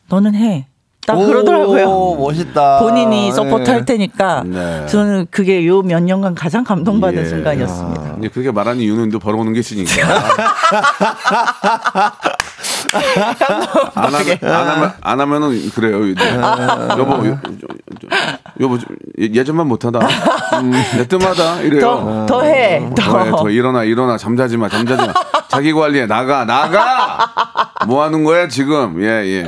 너는 0.08 0.34
해. 0.36 0.66
딱 1.06 1.16
그러더라고요. 1.16 1.86
오, 1.88 2.16
멋있다. 2.16 2.80
본인이 2.80 3.30
support 3.32 3.64
네. 3.64 3.72
할 3.72 3.84
테니까 3.84 4.42
네. 4.44 4.86
저는 4.86 5.26
그게 5.30 5.64
요 5.66 5.82
몇 5.82 6.02
년간 6.02 6.34
가장 6.34 6.64
감동받은 6.64 7.22
예. 7.22 7.26
순간이었습니다. 7.26 8.16
이제 8.18 8.28
그렇게 8.28 8.50
말하는 8.50 8.80
이유는 8.80 9.10
또 9.10 9.18
벌어오는 9.20 9.52
게 9.52 9.60
있으니까. 9.60 9.92
안 13.94 14.14
하면, 14.14 14.38
안 14.42 14.68
하면, 14.68 14.92
안 15.00 15.20
하면은 15.20 15.70
그래요. 15.70 16.06
이제. 16.06 16.22
여보, 16.98 17.26
여, 17.26 17.38
여 18.60 18.68
보, 18.68 18.78
예전만 19.18 19.66
못하다. 19.66 20.00
음, 20.60 20.72
내 20.96 21.06
뜸하다. 21.06 21.60
이래요. 21.62 21.80
더, 21.80 22.26
더 22.26 22.42
해. 22.42 22.88
더. 22.96 23.02
더, 23.02 23.24
해, 23.24 23.30
더 23.30 23.50
일어나, 23.50 23.84
일어나. 23.84 24.16
잠자지 24.16 24.56
마, 24.56 24.68
잠자지 24.68 25.06
마. 25.06 25.12
자기 25.48 25.72
관리해. 25.72 26.06
나가, 26.06 26.44
나가! 26.44 27.72
뭐 27.86 28.02
하는 28.02 28.24
거야, 28.24 28.48
지금? 28.48 29.02
예, 29.02 29.06
예. 29.08 29.46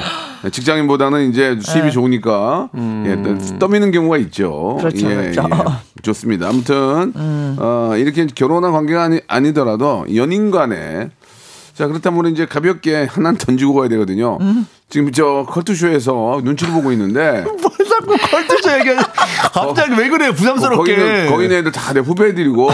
직장인보다는 0.51 1.31
이제 1.31 1.59
수입이 1.61 1.91
좋으니까, 1.91 2.69
예, 3.07 3.23
또 3.23 3.59
떠미는 3.59 3.91
경우가 3.91 4.19
있죠. 4.19 4.77
음. 4.77 4.79
그렇죠, 4.79 5.11
예, 5.11 5.15
그렇죠. 5.17 5.43
음. 5.43 5.51
예. 5.53 6.03
좋습니다. 6.03 6.49
아무튼, 6.49 7.13
어, 7.59 7.93
이렇게 7.97 8.27
결혼한 8.27 8.73
관계가 8.73 9.03
아니, 9.03 9.21
아니더라도 9.27 10.07
연인 10.15 10.51
간에 10.51 11.11
자, 11.79 11.87
그렇다면 11.87 12.27
이제 12.33 12.45
가볍게 12.45 13.05
하나 13.05 13.33
던지고 13.35 13.75
가야 13.75 13.89
되거든요. 13.91 14.37
음. 14.41 14.67
지금 14.89 15.13
저 15.13 15.47
컬투쇼에서 15.49 16.41
눈치를 16.43 16.73
보고 16.73 16.91
있는데 16.91 17.45
뭘 17.47 17.88
자꾸 17.99 18.17
컬투쇼 18.31 18.79
얘기하지? 18.81 19.05
갑자기 19.53 19.93
왜 19.99 20.09
그래요? 20.09 20.33
부담스럽게. 20.33 20.77
거기는 20.77 21.31
거기 21.31 21.45
애들 21.47 21.73
다 21.73 21.89
내 21.93 22.01
후배들이고 22.01 22.71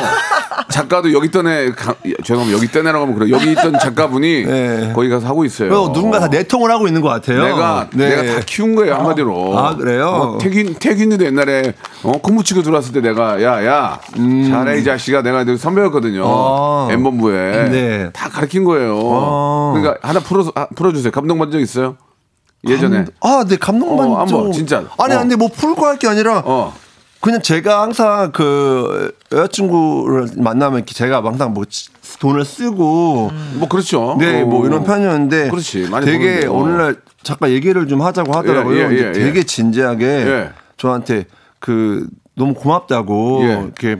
작가도 0.70 1.12
여기 1.12 1.26
있던 1.28 1.46
애 1.46 1.70
가, 1.70 1.94
죄송합니다 2.24 2.56
여기 2.56 2.66
있던 2.66 2.84
애라고 2.86 3.04
하면 3.04 3.16
그래 3.16 3.30
여기 3.30 3.52
있던 3.52 3.78
작가분이 3.78 4.42
네. 4.44 4.92
거기 4.92 5.08
가서 5.08 5.26
하고 5.28 5.44
있어요. 5.44 5.72
어, 5.72 5.92
누군가 5.92 6.18
다 6.18 6.26
내통을 6.26 6.68
하고 6.70 6.88
있는 6.88 7.00
것 7.00 7.08
같아요. 7.08 7.44
내가 7.44 7.88
네. 7.92 8.08
내가 8.08 8.34
다 8.34 8.40
키운 8.44 8.74
거예요 8.74 8.96
한마디로. 8.96 9.56
아, 9.58 9.76
그래요? 9.76 10.06
어, 10.08 10.38
태균 10.38 10.74
태균이도 10.74 11.24
옛날에 11.26 11.74
어, 12.02 12.12
콩무치고 12.20 12.62
들어왔을 12.62 12.92
때 12.92 13.00
내가 13.00 13.40
야야 13.42 14.00
잘해 14.50 14.80
이 14.80 14.84
자식아 14.84 15.22
내가 15.22 15.44
늘 15.44 15.58
선배였거든요. 15.58 16.22
음. 16.22 16.26
아. 16.28 16.88
엠본부에 16.90 17.68
네. 17.70 18.10
다 18.12 18.28
가르친 18.28 18.64
거예요. 18.64 18.98
아. 18.98 19.72
그러니까 19.76 19.96
하나 20.06 20.18
풀어 20.20 20.44
아, 20.56 20.66
풀어주세요. 20.74 21.12
감동받은 21.12 21.52
적 21.52 21.60
있어요? 21.60 21.96
예전에. 22.68 23.04
아, 23.20 23.44
네, 23.48 23.56
감동만. 23.56 24.08
어, 24.08 24.18
한번, 24.18 24.28
좀- 24.28 24.52
진짜. 24.52 24.84
아니, 24.98 25.14
어. 25.14 25.18
근데 25.18 25.36
뭐풀거할게 25.36 26.08
아니라. 26.08 26.42
어. 26.44 26.74
그냥 27.20 27.40
제가 27.40 27.80
항상 27.80 28.32
그 28.32 29.14
여자친구를 29.32 30.28
만나면 30.36 30.80
이렇게 30.80 30.92
제가 30.92 31.24
항상 31.24 31.54
뭐 31.54 31.64
치- 31.64 31.88
돈을 32.20 32.44
쓰고 32.44 33.30
뭐 33.54 33.68
그렇죠. 33.68 34.16
네, 34.18 34.42
어. 34.42 34.46
뭐 34.46 34.66
이런 34.66 34.84
편이었는데 34.84 35.48
그렇지, 35.48 35.88
많이 35.90 36.04
되게 36.04 36.40
버는데. 36.40 36.46
어. 36.48 36.52
오늘날 36.52 36.96
잠깐 37.22 37.48
얘기를 37.50 37.88
좀 37.88 38.02
하자고 38.02 38.30
하더라고요. 38.34 38.76
예, 38.76 38.90
예, 38.94 39.08
예, 39.08 39.12
되게 39.12 39.38
예. 39.38 39.42
진지하게 39.42 40.04
예. 40.06 40.50
저한테 40.76 41.24
그 41.60 42.06
너무 42.34 42.52
고맙다고 42.52 43.40
예. 43.44 43.52
이렇게 43.52 43.96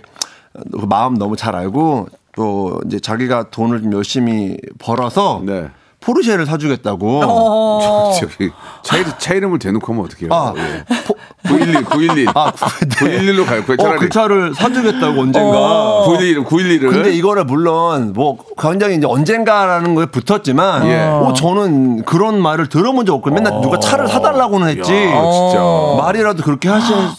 그 0.72 0.84
마음 0.86 1.14
너무 1.16 1.34
잘 1.34 1.56
알고 1.56 2.08
또 2.36 2.78
이제 2.86 3.00
자기가 3.00 3.44
돈을 3.50 3.80
좀 3.82 3.92
열심히 3.94 4.58
벌어서 4.78 5.40
네. 5.46 5.70
포르쉐를 6.04 6.46
사주겠다고. 6.46 7.22
어. 7.24 8.12
저기 8.20 8.50
차, 8.82 8.96
이름, 8.98 9.12
차 9.18 9.34
이름을 9.34 9.58
대놓고 9.58 9.92
하면 9.92 10.04
어떡해요. 10.04 10.32
아, 10.32 10.54
예. 10.56 10.84
포- 11.46 11.54
911, 11.58 11.84
911. 11.84 12.26
아, 12.34 12.50
구- 12.50 12.88
네. 12.88 13.18
911로 13.18 13.46
가요. 13.46 13.62
그 13.66 13.72
어, 13.74 13.76
차라리. 13.76 13.98
그 14.00 14.08
차를 14.08 14.54
사주겠다고 14.54 15.20
언젠가. 15.20 15.50
어. 15.50 16.04
911, 16.06 16.44
911을. 16.44 16.90
근데 16.90 17.12
이거를 17.12 17.44
물론 17.44 18.12
뭐 18.14 18.38
굉장히 18.58 18.96
이제 18.96 19.06
언젠가라는 19.06 19.94
거에 19.94 20.06
붙었지만 20.06 20.86
예. 20.88 21.00
어, 21.02 21.32
저는 21.36 22.04
그런 22.04 22.40
말을 22.40 22.68
들어본 22.68 23.06
적 23.06 23.14
없고 23.14 23.30
맨날 23.30 23.60
누가 23.60 23.78
차를 23.78 24.08
사달라고는 24.08 24.68
했지 24.68 24.92
야, 24.92 25.30
진짜. 25.30 25.60
말이라도 25.98 26.42
그렇게 26.42 26.68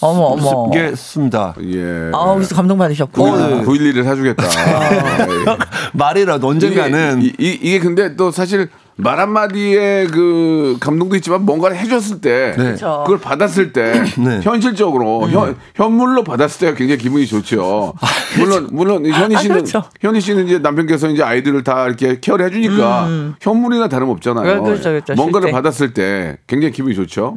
어머. 0.01 0.35
하시겠습니다. 0.71 1.55
예. 1.63 2.11
아, 2.13 2.33
그래서 2.35 2.55
감동 2.55 2.77
받으셨고. 2.77 3.23
어, 3.23 3.37
네. 3.37 3.63
911 3.63 3.97
을 3.97 4.03
사주겠다. 4.03 4.43
예. 4.43 5.45
말이라도 5.93 6.47
언젠가는 6.47 7.21
이게, 7.21 7.35
이, 7.37 7.59
이, 7.61 7.71
게 7.75 7.79
근데 7.79 8.15
또 8.15 8.31
사실 8.31 8.69
말 8.97 9.19
한마디에 9.19 10.07
그 10.07 10.77
감동도 10.79 11.15
있지만 11.17 11.45
뭔가를 11.45 11.77
해줬을 11.77 12.21
때 12.21 12.55
네. 12.57 12.73
그걸 12.73 13.19
받았을 13.19 13.73
때 13.73 14.03
네. 14.17 14.39
현실적으로 14.41 15.29
현, 15.29 15.57
현물로 15.75 16.23
받았을 16.23 16.67
때가 16.67 16.77
굉장히 16.77 16.99
기분이 17.01 17.27
좋죠. 17.27 17.93
물론 18.39 18.69
물론 18.71 19.05
현희 19.05 19.35
아, 19.35 19.39
씨는 19.39 19.55
그렇죠. 19.57 19.83
현희 19.99 20.21
씨는 20.21 20.45
이제 20.45 20.59
남편께서 20.59 21.09
이제 21.09 21.23
아이들을 21.23 21.63
다 21.63 21.87
이렇게 21.87 22.19
케어를 22.21 22.45
해주니까 22.47 23.35
현물이나 23.41 23.89
다름 23.89 24.09
없잖아요. 24.09 24.59
음. 24.59 24.63
그렇죠, 24.63 24.89
그렇죠. 24.89 25.13
뭔가를 25.15 25.47
실제. 25.47 25.51
음. 25.51 25.61
받았을 25.61 25.93
때 25.93 26.37
굉장히 26.47 26.71
기분이 26.71 26.95
좋죠. 26.95 27.35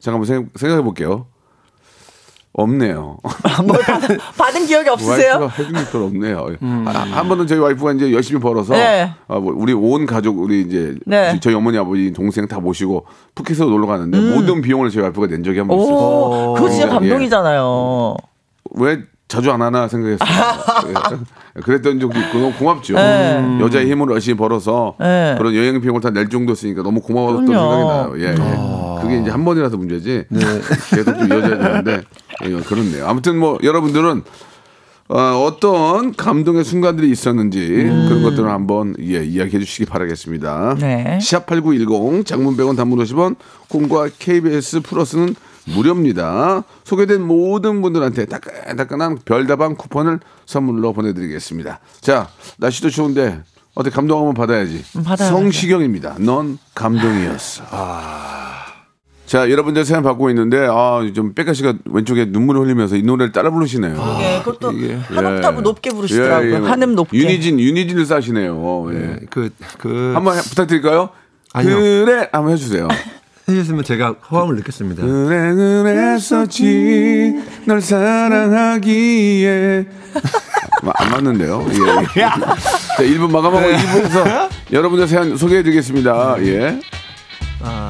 잠깐만 0.00 0.26
생각, 0.26 0.50
생각해 0.56 0.82
볼게요. 0.82 1.26
없네요. 2.58 3.18
뭘 3.66 3.80
받은, 3.82 4.18
받은 4.38 4.66
기억이 4.66 4.88
없으세요? 4.88 5.32
와이프가 5.40 5.48
해준 5.58 5.72
게 5.74 5.90
별로 5.92 6.04
없네요. 6.06 6.46
아, 6.86 6.90
한 7.12 7.28
번은 7.28 7.46
저희 7.46 7.58
와이프가 7.58 7.92
이제 7.92 8.10
열심히 8.12 8.40
벌어서 8.40 8.72
네. 8.72 9.12
아, 9.28 9.38
뭐 9.38 9.52
우리 9.54 9.74
온 9.74 10.06
가족 10.06 10.38
우리 10.38 10.62
이제 10.62 10.94
네. 11.04 11.38
저희 11.42 11.54
어머니 11.54 11.76
아버지 11.76 12.12
동생 12.14 12.48
다 12.48 12.58
모시고 12.58 13.04
푸켓으로 13.34 13.68
놀러 13.68 13.86
가는데 13.86 14.18
모든 14.18 14.62
비용을 14.62 14.88
저희 14.90 15.02
와이프가 15.02 15.26
낸 15.26 15.44
적이 15.44 15.58
한 15.58 15.68
번 15.68 15.78
있어요. 15.80 15.90
음. 15.94 15.94
오, 16.00 16.54
그거 16.54 16.70
진짜 16.70 16.86
예. 16.86 16.90
감동이잖아요. 16.90 18.16
왜 18.76 19.00
자주 19.28 19.50
안 19.50 19.60
하나 19.60 19.86
생각했어요. 19.88 20.28
예. 20.88 21.60
그랬던 21.60 22.00
적도 22.00 22.18
있고 22.18 22.38
너무 22.38 22.52
고맙죠. 22.54 22.94
네. 22.94 23.58
여자의 23.60 23.90
힘으로 23.90 24.14
열심히 24.14 24.36
벌어서 24.38 24.94
네. 25.00 25.34
그런 25.36 25.54
여행 25.54 25.80
비용을 25.80 26.00
다 26.00 26.10
낼 26.10 26.28
정도였으니까 26.30 26.82
너무 26.82 27.00
고마웠던 27.00 27.44
그럼요. 27.46 27.70
생각이 27.70 27.88
나요. 27.88 28.14
예, 28.18 28.32
예. 28.32 29.02
그게 29.02 29.20
이제 29.20 29.30
한 29.30 29.44
번이라서 29.44 29.76
문제지. 29.76 30.24
계속 30.94 31.18
좀 31.18 31.28
이어져야 31.28 31.58
되는데 31.58 32.02
예, 32.44 32.50
그렇네요. 32.60 33.06
아무튼 33.06 33.38
뭐 33.38 33.58
여러분들은 33.62 34.22
어, 35.08 35.56
떤 35.60 36.14
감동의 36.14 36.64
순간들이 36.64 37.10
있었는지 37.10 37.60
그런 38.08 38.22
것들을 38.22 38.48
한번 38.50 38.94
예, 39.00 39.24
이야기해 39.24 39.60
주시기 39.60 39.86
바라겠습니다. 39.86 40.76
네. 40.80 41.18
샵8910 41.20 42.26
장문 42.26 42.56
100원 42.56 42.76
단문 42.76 42.98
50원 42.98 43.36
콩과 43.68 44.10
KBS 44.18 44.80
플러스는 44.80 45.34
무료입니다. 45.66 46.64
소개된 46.84 47.22
모든 47.22 47.82
분들한테 47.82 48.26
따끈따끈한 48.26 49.18
별다방 49.24 49.76
쿠폰을 49.76 50.20
선물로 50.44 50.92
보내드리겠습니다. 50.92 51.80
자 52.00 52.28
날씨도 52.58 52.90
좋은데 52.90 53.42
어떻게 53.74 53.94
감동 53.94 54.18
한번 54.18 54.34
받아야지. 54.34 54.82
음, 54.96 55.04
받아요, 55.04 55.28
성시경입니다. 55.30 56.16
넌 56.18 56.58
감동이었어. 56.74 57.64
자, 59.26 59.50
여러분들 59.50 59.84
사연 59.84 60.02
받고 60.04 60.30
있는데, 60.30 60.66
아, 60.70 61.00
좀 61.14 61.34
백가 61.34 61.52
씨가 61.52 61.74
왼쪽에 61.86 62.26
눈물을 62.26 62.60
흘리면서 62.62 62.94
이 62.96 63.02
노래를 63.02 63.32
따라 63.32 63.50
부르시네요. 63.50 63.96
예, 64.20 64.38
그것도 64.44 64.68
한 64.68 64.80
예. 64.80 65.00
옥타브 65.36 65.60
높게 65.62 65.90
부르시더라고요. 65.90 66.54
예, 66.54 66.60
예. 66.62 66.68
한음 66.68 66.94
높게. 66.94 67.18
윤희진, 67.18 67.58
윤희진을 67.58 68.06
싸시네요. 68.06 68.86
예. 68.92 68.98
네, 68.98 69.16
그, 69.30 69.50
그. 69.78 70.12
한번 70.14 70.36
해- 70.36 70.42
부탁드릴까요? 70.42 71.08
아니요. 71.52 71.74
그래, 71.76 72.28
한번 72.30 72.52
해주세요. 72.52 72.86
해주시면 73.48 73.82
제가 73.84 74.14
호감을 74.30 74.54
느꼈습니다. 74.56 75.02
그래, 75.04 75.54
그랬었지. 75.54 77.34
널 77.64 77.80
사랑하기에. 77.80 79.86
아, 80.84 80.92
안 80.94 81.10
맞는데요. 81.10 81.66
예. 81.68 82.22
예. 82.22 82.26
자, 82.96 83.02
1분 83.02 83.30
마감하고 83.32 83.66
2부에서 83.68 84.48
여러분들 84.72 85.08
사연 85.08 85.36
소개해드리겠습니다. 85.36 86.36
예. 86.44 86.80
아. 87.62 87.88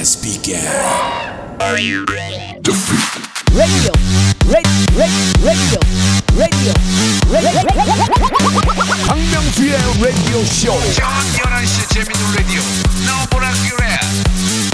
Radio 0.00 0.06
has 0.06 0.16
begun. 0.16 1.60
박명수의 9.06 9.72
라디오 10.00 10.38
쇼. 10.44 10.72
저녁 10.94 11.10
11시 11.36 11.92
재밌는 11.92 12.22
라디오. 12.36 12.60
너보라 13.06 13.50
그래. 13.68 13.84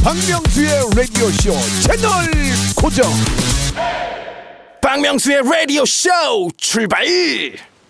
박명수의 0.05 0.71
라디오 0.95 1.31
쇼 1.31 1.53
채널 1.83 2.11
고정. 2.77 3.11
박명수의 4.81 5.43
라디오 5.43 5.85
쇼 5.85 6.09
출발 6.57 7.05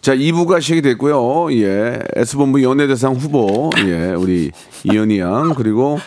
자, 0.01 0.15
2부가 0.15 0.63
시작이 0.63 0.83
됐고요. 0.83 1.53
예. 1.61 1.99
S본부 2.15 2.63
연예대상 2.63 3.15
후보, 3.15 3.71
예. 3.79 4.11
우리 4.15 4.53
이현이 4.85 5.19
양, 5.19 5.53
그리고 5.55 5.99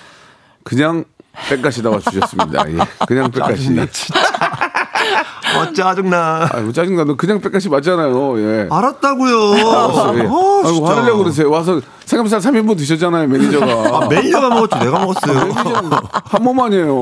그냥 0.64 1.04
빽가 1.48 1.72
씨 1.72 1.82
나와 1.82 2.00
주셨습니다. 2.00 2.70
예. 2.72 2.78
그냥 3.08 3.32
빽가 3.32 3.56
씨. 3.56 3.70
어, 5.58 5.74
짜증나. 5.74 6.48
아이고, 6.52 6.72
짜증나. 6.72 7.06
너 7.06 7.16
그냥 7.16 7.42
빽가 7.42 7.62
씨 7.62 7.70
맞잖아요. 7.70 8.40
예. 8.40 8.68
알았다고요. 8.70 9.58
예. 9.58 9.62
어, 10.28 10.64
진짜. 10.66 10.92
화내려고 10.96 11.20
그러세요. 11.24 11.50
와서 11.50 11.82
삼겹살 12.06 12.40
3인분 12.40 12.78
드셨잖아요, 12.78 13.28
매니저가. 13.28 13.66
아, 13.66 14.08
매니저가 14.08 14.50
먹었지, 14.50 14.80
내가 14.80 15.00
먹었어요. 15.00 15.52
한 16.24 16.44
번만이에요. 16.44 17.00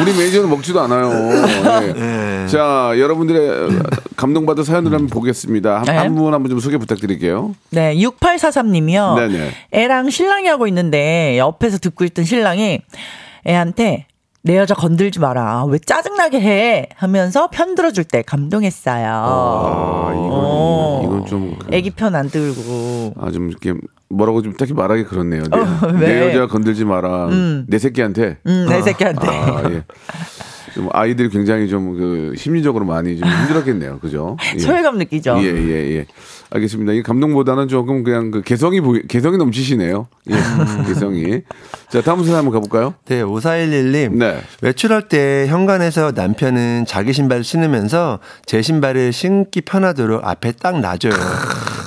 우리 0.00 0.12
매니저는 0.18 0.50
먹지도 0.50 0.80
않아요. 0.82 1.10
예. 1.82 1.94
예. 2.44 2.46
자, 2.48 2.92
여러분들의 2.98 3.78
감동받은 4.16 4.64
사연을 4.64 4.92
한번 4.92 5.08
보겠습니다. 5.08 5.82
네. 5.86 5.92
한분 5.96 6.32
한 6.34 6.42
분 6.42 6.50
좀 6.50 6.60
소개 6.60 6.76
부탁드릴게요. 6.78 7.54
네, 7.70 7.94
6843님이요. 7.96 9.16
네네. 9.16 9.50
애랑 9.72 10.10
신랑이 10.10 10.46
하고 10.48 10.66
있는데 10.68 11.36
옆에서 11.38 11.78
듣고 11.78 12.04
있던 12.04 12.24
신랑이 12.24 12.80
애한테 13.46 14.06
내 14.42 14.56
여자 14.56 14.74
건들지 14.74 15.18
마라. 15.18 15.64
왜 15.64 15.78
짜증나게 15.78 16.40
해? 16.40 16.88
하면서 16.96 17.48
편 17.48 17.74
들어줄 17.74 18.04
때 18.04 18.22
감동했어요. 18.22 19.06
아, 19.08 20.12
어. 20.14 21.00
이건, 21.02 21.04
이건 21.18 21.26
좀. 21.26 21.58
그- 21.58 21.74
애기 21.74 21.90
편 21.90 22.14
안 22.14 22.28
들고. 22.28 23.14
아, 23.20 23.30
좀 23.32 23.48
이렇게 23.50 23.74
뭐라고 24.08 24.42
좀 24.42 24.52
딱히 24.56 24.72
말하기 24.72 25.04
그렇네요. 25.04 25.42
내, 25.50 25.58
어, 25.58 25.92
내 25.98 26.06
왜? 26.06 26.28
여자 26.28 26.46
건들지 26.46 26.84
마라. 26.84 27.28
내 27.66 27.78
새끼한테. 27.78 28.38
음, 28.46 28.66
내 28.68 28.82
새끼한테. 28.82 29.26
아, 29.26 29.62
예. 29.70 29.82
좀 30.76 30.88
아이들이 30.92 31.30
굉장히 31.30 31.68
좀 31.68 31.96
그 31.96 32.34
심리적으로 32.36 32.84
많이 32.84 33.16
좀 33.18 33.26
힘들었겠네요. 33.28 33.98
그죠? 34.00 34.36
예. 34.54 34.58
소외감 34.58 34.98
느끼죠. 34.98 35.38
예, 35.40 35.46
예, 35.46 35.96
예. 35.96 36.06
알겠습니다. 36.50 36.92
이 36.92 37.02
감동보다는 37.02 37.68
조금 37.68 38.04
그냥 38.04 38.30
그 38.30 38.42
개성이 38.42 38.80
보이, 38.80 39.02
개성이 39.08 39.38
넘치시네요. 39.38 40.06
예, 40.30 40.34
음. 40.34 40.84
개성이. 40.86 41.40
자, 41.88 42.02
다음 42.02 42.22
사연 42.22 42.38
한번 42.38 42.52
가볼까요? 42.52 42.94
네, 43.06 43.22
5411님. 43.22 44.12
네. 44.12 44.40
외출할 44.60 45.08
때 45.08 45.46
현관에서 45.48 46.12
남편은 46.14 46.84
자기 46.86 47.12
신발을 47.12 47.42
신으면서 47.42 48.18
제 48.44 48.60
신발을 48.62 49.12
신기 49.12 49.62
편하도록 49.62 50.22
앞에 50.22 50.52
딱 50.52 50.80
놔줘요. 50.80 51.14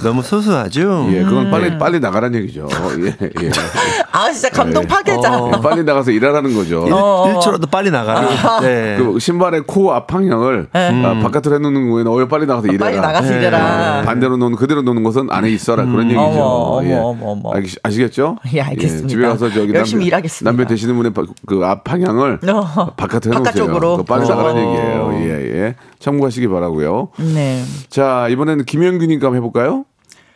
너무 0.03 0.23
소소하죠? 0.23 1.09
예, 1.11 1.23
그건 1.23 1.45
음. 1.47 1.51
빨리, 1.51 1.77
빨리 1.77 1.99
나가라는 1.99 2.39
얘기죠. 2.41 2.67
예, 3.01 3.15
예. 3.21 3.51
아, 4.19 4.31
진짜 4.31 4.49
감동 4.49 4.85
파괴자. 4.85 5.51
예, 5.55 5.61
빨리 5.61 5.83
나가서 5.83 6.11
일하라는 6.11 6.53
거죠. 6.53 6.85
일, 6.85 6.91
1초라도 6.93 7.69
빨리 7.71 7.89
나가라. 7.89 8.59
네. 8.61 8.97
그 8.97 9.17
신발의 9.19 9.63
코 9.65 9.93
앞방향을 9.93 10.67
아, 10.73 11.19
바깥으로 11.23 11.55
해놓는 11.55 11.89
거에는 11.91 12.11
어여 12.11 12.27
빨리 12.27 12.45
나가서 12.45 12.67
일해라. 12.67 12.85
네. 12.89 12.91
빨리 12.97 13.01
나가서 13.01 13.29
네. 13.31 13.37
일해라. 13.37 14.01
반대로 14.05 14.37
놓는 14.37 14.57
그대로 14.57 14.81
놓는 14.81 15.03
것은 15.03 15.27
안에 15.31 15.49
있어라 15.51 15.85
그런 15.85 16.05
얘기죠. 16.05 16.19
어머, 16.19 16.41
어머, 16.43 16.87
예. 16.89 16.93
어머, 16.95 17.25
어머. 17.31 17.51
알, 17.53 17.63
아시겠죠? 17.83 18.37
예, 18.53 18.61
알겠습니다. 18.61 19.07
집에 19.07 19.27
가서 19.27 19.49
저기 19.49 19.73
열심히 19.73 20.05
남편, 20.05 20.07
일하겠습니다. 20.07 20.51
남편 20.51 20.67
되시는 20.67 20.95
분의 20.95 21.13
바- 21.13 21.23
그 21.45 21.61
앞방향을 21.65 22.39
어, 22.49 22.93
바깥에 22.97 23.29
해놓으세요. 23.29 23.43
바깥쪽으로. 23.67 24.03
빨리 24.03 24.27
나가라는 24.27 24.63
어. 24.63 24.69
얘기예요. 24.69 25.11
예, 25.21 25.59
예. 25.65 25.75
참고하시기 25.99 26.47
바라고요. 26.47 27.09
네. 27.33 27.63
자 27.89 28.27
이번에는 28.29 28.65
김영균이니까 28.65 29.27
한번 29.27 29.37
해볼까요? 29.37 29.85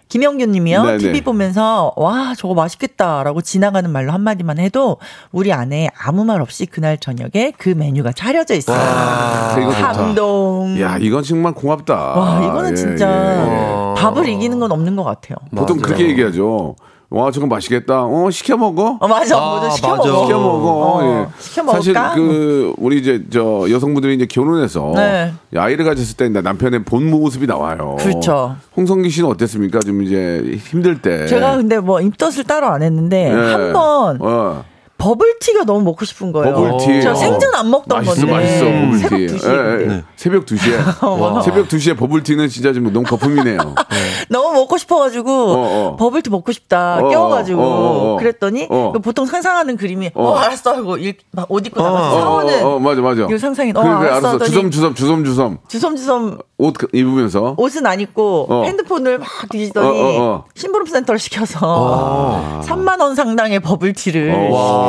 김영균 0.09 0.51
님이요. 0.51 0.83
네네. 0.83 0.97
TV 0.97 1.21
보면서 1.21 1.93
와, 1.95 2.33
저거 2.37 2.53
맛있겠다라고 2.53 3.41
지나가는 3.41 3.89
말로 3.89 4.11
한마디만 4.11 4.59
해도 4.59 4.97
우리 5.31 5.51
아내 5.51 5.89
아무 5.97 6.23
말 6.23 6.41
없이 6.41 6.65
그날 6.65 6.97
저녁에 6.97 7.51
그 7.57 7.69
메뉴가 7.69 8.11
차려져 8.11 8.53
있어요. 8.55 8.77
아, 8.79 9.55
이거 9.59 9.71
좋다. 9.71 9.91
감동. 9.93 10.79
야 10.79 10.97
이건 10.99 11.23
정말 11.23 11.53
고맙다. 11.53 11.95
와, 11.95 12.43
이거는 12.43 12.71
예, 12.71 12.75
진짜 12.75 13.07
예, 13.09 13.93
예. 13.97 14.01
밥을 14.01 14.27
이기는 14.27 14.59
건 14.59 14.71
없는 14.71 14.95
것 14.95 15.03
같아요. 15.03 15.37
보통 15.55 15.77
맞아요. 15.77 15.81
그렇게 15.81 16.09
얘기하죠. 16.09 16.75
와 17.13 17.29
저거 17.29 17.45
맛있겠다. 17.45 18.05
어 18.05 18.31
시켜 18.31 18.57
먹어. 18.57 18.97
어, 18.99 19.07
맞아. 19.07 19.37
아, 19.37 19.69
시켜 19.69 19.89
맞아. 19.95 20.09
먹어. 20.09 20.25
시켜 20.25 20.39
먹어. 20.39 20.69
어, 20.71 21.03
예. 21.03 21.27
시켜 21.39 21.63
먹을까? 21.63 21.79
사실 21.79 21.93
그 22.15 22.73
우리 22.77 22.97
이제 22.97 23.23
저 23.31 23.67
여성분들이 23.69 24.15
이제 24.15 24.25
결혼해서 24.25 24.93
네. 24.95 25.31
아이를 25.55 25.85
가졌을 25.85 26.17
때 26.17 26.27
남편의 26.29 26.85
본 26.85 27.11
모습이 27.11 27.45
나와요. 27.45 27.97
그렇죠. 27.99 28.55
홍성기 28.75 29.11
씨는 29.11 29.29
어땠습니까? 29.29 29.79
좀 29.81 30.01
이제 30.01 30.57
힘들 30.57 31.03
때. 31.03 31.27
제가 31.27 31.57
근데 31.57 31.77
뭐 31.77 32.01
입덧을 32.01 32.45
따로 32.45 32.65
안 32.65 32.81
했는데 32.81 33.29
예. 33.29 33.51
한번 33.51 34.17
어. 34.19 34.63
버블티가 35.03 35.65
너무 35.65 35.81
먹고 35.81 36.05
싶은 36.05 36.31
거예요. 36.31 36.55
버블티. 36.55 37.01
저 37.01 37.13
생전 37.13 37.53
안 37.55 37.69
먹던 37.69 38.05
맛있어, 38.05 38.25
건데. 38.25 38.31
맛있어, 38.31 38.65
버블티. 38.65 38.99
새벽 38.99 39.19
2시에 39.19 39.49
예, 39.49 39.77
근데. 39.77 39.83
예. 39.83 39.87
네. 39.87 40.03
새벽 40.15 40.45
2시에. 40.45 41.43
새벽 41.43 41.67
2시에 41.67 41.97
버블티는 41.97 42.47
진짜 42.47 42.71
좀 42.71 42.85
너무 42.93 43.03
거품이네요. 43.03 43.57
너무 44.29 44.53
먹고 44.53 44.77
싶어가지고 44.77 45.29
어, 45.29 45.57
어. 45.57 45.95
버블티 45.97 46.29
먹고 46.29 46.53
싶다 46.53 46.99
어, 46.99 47.09
껴가지고 47.09 47.61
어, 47.61 47.65
어, 47.65 48.13
어. 48.13 48.17
그랬더니 48.17 48.67
어. 48.69 48.93
보통 49.03 49.25
상상하는 49.25 49.75
그림이 49.75 50.11
어, 50.13 50.23
어. 50.29 50.35
알았어 50.37 50.73
하고 50.73 50.95
일, 50.95 51.15
막옷 51.31 51.67
입고 51.67 51.81
나가서 51.81 52.07
어, 52.07 52.21
사오는 52.21 52.63
어, 52.63 52.75
어, 52.75 52.79
맞아, 52.79 53.01
맞아. 53.01 53.27
이 53.29 53.37
상상이 53.37 53.71
어, 53.71 53.81
그래, 53.81 53.83
그래, 53.83 53.93
알았어 53.93 54.15
알았어. 54.15 54.27
하더니 54.29 54.49
주섬, 54.49 54.71
주섬, 54.71 54.95
주섬, 54.95 55.25
주섬. 55.25 55.57
주섬주섬 55.67 56.37
옷 56.59 56.73
그- 56.77 56.87
입으면서. 56.93 57.55
옷은 57.57 57.85
안 57.85 57.99
입고 57.99 58.47
어. 58.49 58.63
핸드폰을 58.63 59.17
막 59.17 59.27
뒤지더니 59.49 59.87
어, 59.87 59.91
어, 59.91 60.23
어. 60.23 60.45
심부름 60.55 60.87
센터를 60.87 61.19
시켜서 61.19 62.61
3만 62.65 63.01
원 63.01 63.15
상당의 63.15 63.59
버블티를 63.59 64.31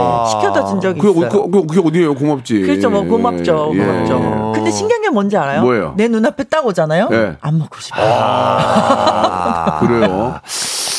와. 0.05 0.27
시켜다 0.27 0.65
준 0.67 0.81
적이 0.81 1.01
그게, 1.01 1.19
있어요. 1.19 1.27
어- 1.27 1.31
그, 1.51 1.51
그, 1.51 1.67
그게 1.67 1.89
어디예요? 1.89 2.15
고맙지. 2.15 2.61
그렇죠, 2.63 2.91
뭐 2.91 3.03
고맙죠, 3.05 3.73
예. 3.75 3.79
고맙죠. 3.85 4.53
근데 4.55 4.71
신기한 4.71 5.03
게 5.03 5.09
뭔지 5.11 5.37
알아요? 5.37 5.63
뭐예요? 5.63 5.95
내 5.97 6.09
눈앞에 6.09 6.45
딱 6.45 6.65
오잖아요. 6.67 7.09
예. 7.13 7.37
안 7.41 7.59
먹고 7.59 7.77
싶어. 7.81 7.97
아, 8.01 9.79
그래요. 9.85 10.41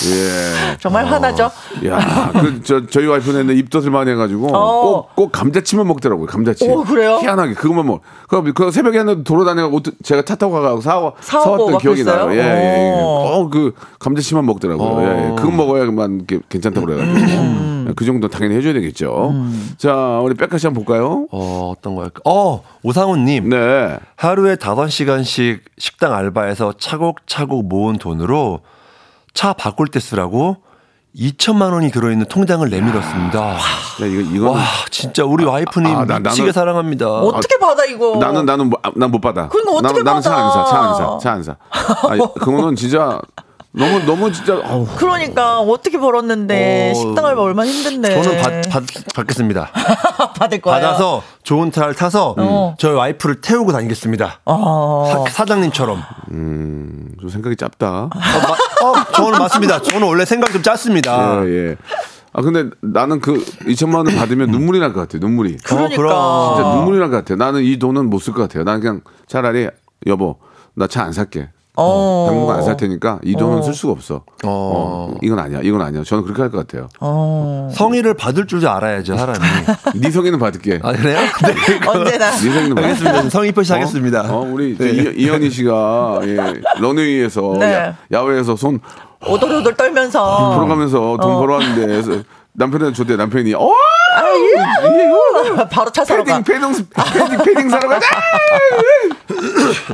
예. 0.03 0.77
정말 0.79 1.05
화나죠. 1.05 1.49
야, 1.85 2.31
그, 2.33 2.61
저, 2.63 2.85
저희 2.87 3.07
와이프는 3.07 3.55
입덧을 3.57 3.91
많이 3.91 4.11
해가지고, 4.11 4.47
어. 4.55 4.81
꼭, 4.81 5.15
꼭 5.15 5.31
감자칩만 5.31 5.87
먹더라고요, 5.87 6.27
감자칩. 6.27 6.69
오, 6.69 6.83
그래요? 6.83 7.19
희한하게, 7.21 7.53
그것만 7.53 7.85
먹. 7.85 8.01
그, 8.27 8.53
그 8.53 8.71
새벽에 8.71 8.97
하나 8.97 9.23
돌아다니고, 9.23 9.75
옷, 9.75 9.83
제가 10.03 10.23
차 10.23 10.35
타고 10.35 10.53
가고 10.61 10.81
사와, 10.81 11.13
사오고 11.21 11.45
사왔던 11.45 11.71
막 11.71 11.81
기억이? 11.81 12.03
나요. 12.03 12.31
예, 12.33 12.37
예, 12.37 12.89
예. 12.89 13.01
오. 13.01 13.43
꼭 13.43 13.49
그, 13.49 13.73
감자칩만 13.99 14.45
먹더라고요. 14.45 15.01
예, 15.01 15.31
예. 15.31 15.35
그거 15.35 15.51
먹어야만 15.51 16.27
괜찮다고 16.49 16.85
그래가지고. 16.85 17.41
음. 17.41 17.93
그 17.95 18.03
정도 18.03 18.27
당연히 18.27 18.55
해줘야 18.55 18.73
되겠죠. 18.73 19.33
자, 19.77 20.19
우리 20.23 20.33
백가 20.33 20.57
씨 20.57 20.65
한번 20.65 20.83
볼까요? 20.83 21.27
어, 21.31 21.73
어떤 21.77 21.95
거일까? 21.95 22.21
어, 22.25 22.63
오상훈님. 22.81 23.49
네. 23.49 23.97
하루에 24.15 24.55
5시간씩 24.55 25.59
식당 25.77 26.13
알바에서 26.13 26.73
차곡차곡 26.79 27.67
모은 27.67 27.97
돈으로 27.97 28.61
차 29.35 29.53
바꿀 29.53 29.87
때 29.89 29.99
쓰라고 29.99 30.57
2천만 31.15 31.71
원이 31.71 31.91
들어있는 31.91 32.25
통장을 32.25 32.67
내밀었습니다. 32.69 33.39
야, 33.53 33.57
이거, 33.99 34.21
이거. 34.35 34.51
와, 34.51 34.61
진짜 34.91 35.23
우리 35.23 35.45
와이프님 35.45 35.95
아, 35.95 36.05
나- 36.05 36.19
미치게 36.19 36.49
나는- 36.49 36.53
사랑합니다. 36.53 37.07
어떻게 37.07 37.57
받아 37.57 37.85
이거? 37.85 38.17
나는 38.17 38.45
나는 38.45 38.69
뭐, 38.69 38.79
난못 38.95 39.21
받아. 39.21 39.47
그러니까 39.47 39.71
어떻게 39.73 40.03
나는, 40.03 40.03
나는 40.03 40.21
차 40.21 40.35
안 40.35 40.49
사, 40.51 40.57
받아? 40.63 40.69
차안 40.71 40.93
사, 40.95 41.17
차 41.19 41.31
안 41.31 41.43
사. 41.43 41.55
아니, 42.09 42.21
그거는 42.39 42.75
진짜 42.75 43.19
너무 43.77 43.99
너무 44.05 44.31
진짜 44.31 44.55
어우, 44.57 44.87
그러니까 44.95 45.59
어떻게 45.59 45.97
벌었는데 45.97 46.91
어, 46.91 46.93
식당 46.93 47.25
알바 47.25 47.41
얼마나 47.41 47.69
힘든데. 47.69 48.21
저는 48.23 48.41
받, 48.41 48.69
받, 48.69 48.83
받겠습니다. 49.13 49.69
받을 50.39 50.61
거예요. 50.61 50.79
받아서 50.81 51.21
좋은 51.43 51.71
차를 51.71 51.93
타서 51.93 52.35
어. 52.37 52.75
저희 52.79 52.93
와이프를 52.93 53.41
태우고 53.41 53.71
다니겠습니다. 53.73 54.39
어. 54.45 55.25
사, 55.29 55.45
장님처럼 55.45 56.01
음, 56.31 57.11
좀 57.19 57.29
생각이 57.29 57.55
짧다. 57.57 57.87
어, 58.03 58.09
마- 58.13 58.87
어, 58.89 59.03
저는 59.13 59.39
맞습니다. 59.39 59.81
저는 59.81 60.07
원래 60.07 60.25
생각 60.25 60.51
좀 60.51 60.61
짰습니다. 60.63 61.45
예, 61.45 61.49
예. 61.71 61.75
아 62.33 62.41
근데 62.41 62.69
나는 62.81 63.19
그 63.21 63.33
2천만 63.65 63.95
원 63.95 64.05
받으면 64.07 64.51
눈물이 64.51 64.79
날 64.79 64.93
것 64.93 64.99
같아요. 65.01 65.19
눈물이. 65.19 65.57
그러니까. 65.63 65.95
그럼. 65.95 66.55
진짜 66.55 66.69
눈물이 66.75 66.99
날 66.99 67.09
것 67.09 67.17
같아요. 67.17 67.37
나는 67.37 67.63
이 67.63 67.77
돈은 67.79 68.09
못 68.09 68.19
쓸 68.21 68.33
것 68.33 68.41
같아요. 68.43 68.63
나는 68.63 68.79
그냥 68.81 69.01
차라리 69.27 69.67
여보 70.07 70.37
나 70.75 70.87
차 70.87 71.03
안 71.03 71.11
살게. 71.13 71.49
어. 71.77 72.25
당분간 72.29 72.57
안 72.57 72.63
살 72.63 72.77
테니까 72.77 73.19
이 73.23 73.35
돈은 73.35 73.61
쓸 73.63 73.73
수가 73.73 73.91
없어. 73.93 74.15
어. 74.43 75.09
어, 75.11 75.15
이건 75.21 75.39
아니야. 75.39 75.59
이건 75.61 75.81
아니야. 75.81 76.03
저는 76.03 76.23
그렇게 76.23 76.41
할 76.41 76.49
것 76.51 76.65
같아요. 76.65 76.87
어. 76.99 77.69
성의를 77.73 78.13
받을 78.15 78.47
줄 78.47 78.65
알아야죠, 78.67 79.17
사람이. 79.17 79.39
네 80.01 80.09
성의는 80.11 80.39
받을게. 80.39 80.79
아, 80.83 80.91
그래요? 80.93 81.19
네. 81.43 81.79
언제나. 81.87 82.31
네 82.31 82.37
성의는 82.37 82.75
받을게. 82.75 82.85
알겠습니다. 82.87 83.29
성의 83.29 83.51
표시하겠습니다. 83.51 84.21
어, 84.33 84.37
어, 84.41 84.49
우리 84.51 84.77
저 84.77 84.83
네. 84.85 84.91
이, 84.91 85.23
이현희 85.23 85.49
씨가 85.49 86.19
예, 86.23 86.37
런웨이에서 86.79 87.55
네. 87.59 87.73
야, 87.73 87.97
야외에서 88.11 88.55
손 88.55 88.79
오돌오돌 89.27 89.75
떨면서. 89.75 90.53
풀어가면서 90.55 91.17
돈 91.21 91.31
어. 91.31 91.39
벌어왔는데 91.39 92.23
남편한테 92.53 92.95
줬대 92.95 93.15
남편이 93.17 93.53
어 93.55 93.69
아유, 94.17 94.55
바로 95.69 95.91
차 95.91 96.05
사러 96.05 96.23
가. 96.23 96.41
패딩 96.41 96.43
패딩 96.71 96.87
패딩 97.13 97.37
패딩 97.43 97.69
사러 97.69 97.89
가자 97.89 98.07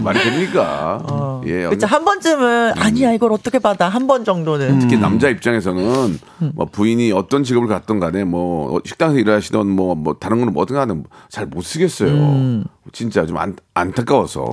말이 0.01 0.19
됩니까 0.19 1.40
예 1.45 1.67
그쵸, 1.67 1.87
한 1.87 2.03
번쯤은 2.05 2.73
아니야 2.77 3.11
이걸 3.13 3.31
어떻게 3.33 3.59
받아 3.59 3.87
한 3.89 4.07
번 4.07 4.23
정도는. 4.25 4.79
특히 4.79 4.97
남자 4.97 5.29
입장에서는 5.29 6.19
뭐 6.55 6.65
부인이 6.65 7.11
어떤 7.11 7.43
직업을 7.43 7.67
갖던 7.67 7.99
간에 7.99 8.23
뭐 8.23 8.81
식당에서 8.85 9.19
일하시던 9.19 9.67
뭐, 9.69 9.95
뭐 9.95 10.15
다른 10.19 10.39
거는 10.39 10.53
뭐든 10.53 10.75
간에 10.75 10.93
잘 11.29 11.45
못 11.45 11.63
쓰겠어요. 11.63 12.63
진짜 12.93 13.25
좀 13.25 13.37
안, 13.37 13.55
안타까워서 13.73 14.45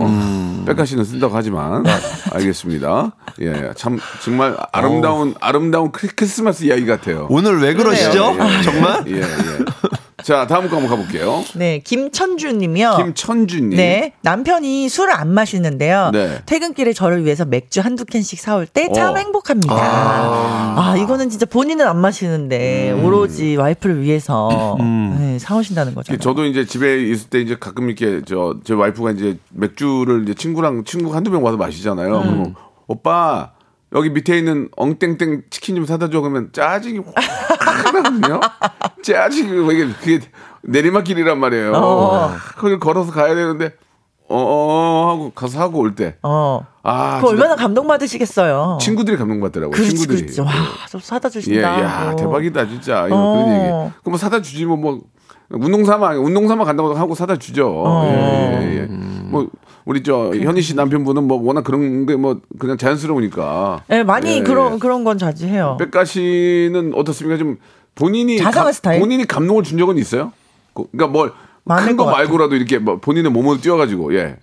백가 0.66 0.84
씨는 0.84 1.04
쓴다고 1.04 1.34
하지만 1.34 1.84
알겠습니다. 2.32 3.12
예, 3.40 3.70
참 3.76 3.98
정말 4.22 4.56
아름다운 4.72 5.34
아름다운 5.40 5.90
크리- 5.92 6.08
크리스마스 6.14 6.64
이야기 6.64 6.84
같아요. 6.86 7.26
오늘 7.30 7.60
왜 7.60 7.74
그러시죠? 7.74 8.36
예, 8.38 8.58
예, 8.58 8.62
정말? 8.62 9.04
예, 9.08 9.16
예. 9.20 9.22
자, 10.24 10.46
다음 10.48 10.68
거 10.68 10.76
한번 10.76 10.88
가볼게요. 10.90 11.44
네, 11.54 11.78
김천주님이요. 11.78 12.96
김천주님. 12.96 13.70
네, 13.76 14.12
남편이 14.22 14.88
술을 14.88 15.12
안 15.14 15.28
마시는데요. 15.32 16.10
네. 16.12 16.40
퇴근길에 16.44 16.92
저를 16.92 17.24
위해서 17.24 17.44
맥주 17.44 17.80
한두 17.80 18.04
캔씩 18.04 18.40
사올 18.40 18.66
때참 18.66 19.14
어. 19.14 19.16
행복합니다. 19.16 19.74
아. 19.76 20.96
이거는 20.98 21.30
진짜 21.30 21.46
본인은 21.46 21.86
안 21.86 21.98
마시는데 21.98 23.00
오로지 23.04 23.54
와이프를 23.56 24.02
위해서 24.02 24.76
네, 24.80 25.38
사오신다는 25.38 25.94
거잖아요. 25.94 26.18
저도 26.20 26.44
이제 26.46 26.64
집에 26.66 27.00
있을 27.08 27.28
때 27.30 27.40
이제 27.40 27.56
가끔 27.58 27.88
이렇게 27.88 28.22
저 28.24 28.56
제 28.64 28.74
와이프가 28.74 29.12
이제 29.12 29.38
맥주를 29.50 30.24
이제 30.24 30.34
친구랑 30.34 30.82
친구 30.84 31.14
한두 31.14 31.30
병 31.30 31.44
와서 31.44 31.56
마시잖아요. 31.56 32.18
음. 32.20 32.54
오빠 32.88 33.52
여기 33.94 34.10
밑에 34.10 34.36
있는 34.36 34.68
엉땡땡 34.76 35.44
치킨 35.50 35.76
좀 35.76 35.86
사다 35.86 36.10
줘 36.10 36.20
그러면 36.20 36.50
짜증이 36.52 36.98
확 36.98 37.92
나거든요. 37.94 38.40
짜증이 39.02 39.50
뭐 39.60 39.72
이게 39.72 39.86
그게 40.00 40.20
내리막길이란 40.62 41.38
말이에요. 41.38 41.72
어. 41.74 42.30
그걸 42.56 42.78
걸어서 42.78 43.12
가야 43.12 43.34
되는데 43.34 43.74
어어 44.28 45.10
하고 45.10 45.30
가서 45.30 45.60
하고 45.60 45.78
올 45.78 45.94
때. 45.94 46.16
어. 46.22 46.66
아, 46.82 47.20
그 47.20 47.28
얼마나 47.28 47.56
감동받으시겠어요. 47.56 48.78
친구들이 48.80 49.16
감동받더라고요. 49.16 49.74
그렇지, 49.74 49.94
친구들이. 49.94 50.22
그렇지. 50.22 50.40
와, 50.42 50.52
좀 50.90 51.00
사다 51.00 51.28
예, 51.28 51.30
주신다. 51.32 51.82
야 51.82 52.10
어. 52.12 52.16
대박이다 52.16 52.66
진짜 52.66 53.06
이런 53.06 53.12
어. 53.18 53.32
그런 53.32 53.48
얘기. 53.54 53.68
그럼 54.02 54.12
뭐 54.12 54.16
사다 54.18 54.42
주지 54.42 54.64
뭐 54.66 54.76
뭐 54.76 55.00
운동 55.50 55.84
삼아 55.84 56.18
운동 56.18 56.46
삼아 56.48 56.64
간다고 56.64 56.94
하고 56.94 57.14
사다 57.14 57.36
주죠. 57.36 57.72
어. 57.84 58.04
예, 58.06 58.62
예, 58.74 58.80
예. 58.82 58.86
뭐 58.86 59.48
우리 59.86 60.02
저 60.02 60.30
현희 60.34 60.60
씨 60.62 60.74
남편분은 60.74 61.24
뭐 61.24 61.40
워낙 61.42 61.64
그런 61.64 62.04
게 62.06 62.16
뭐 62.16 62.40
그냥 62.58 62.76
자연스러우니까. 62.76 63.84
네, 63.88 64.04
많이 64.04 64.36
예, 64.38 64.42
그런 64.42 64.74
예. 64.74 64.78
그런 64.78 65.04
건 65.04 65.16
자제해요. 65.18 65.76
백가 65.78 66.04
씨는 66.04 66.92
어떻습니까? 66.94 67.38
좀 67.38 67.56
본인이 67.94 68.38
스타일? 68.72 69.00
본인이 69.00 69.24
감동을 69.26 69.62
준 69.62 69.78
적은 69.78 69.96
있어요? 69.96 70.32
그- 70.74 70.84
그러니까 70.92 71.06
뭐 71.12 71.30
많을 71.64 71.86
큰 71.88 71.96
거. 71.96 72.04
말고라도 72.10 72.54
이렇게 72.54 72.78
뭐 72.78 72.98
본인의 72.98 73.32
몸으로 73.32 73.58
뛰어가지고 73.60 74.14
예. 74.16 74.36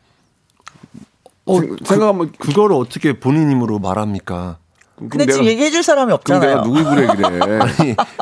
어, 1.45 1.59
생- 1.59 1.75
생각하면 1.83 2.31
그거를 2.39 2.75
어떻게 2.75 3.19
본인 3.19 3.51
힘으로 3.51 3.77
말합니까? 3.77 4.57
그럼 4.95 5.09
근데 5.09 5.25
내가- 5.25 5.33
지금 5.33 5.45
얘기해 5.47 5.71
줄 5.71 5.83
사람이 5.83 6.05
그럼 6.05 6.15
없잖아요. 6.19 6.49
내가 6.49 6.63
누구 6.63 6.79
얘기래? 6.79 7.29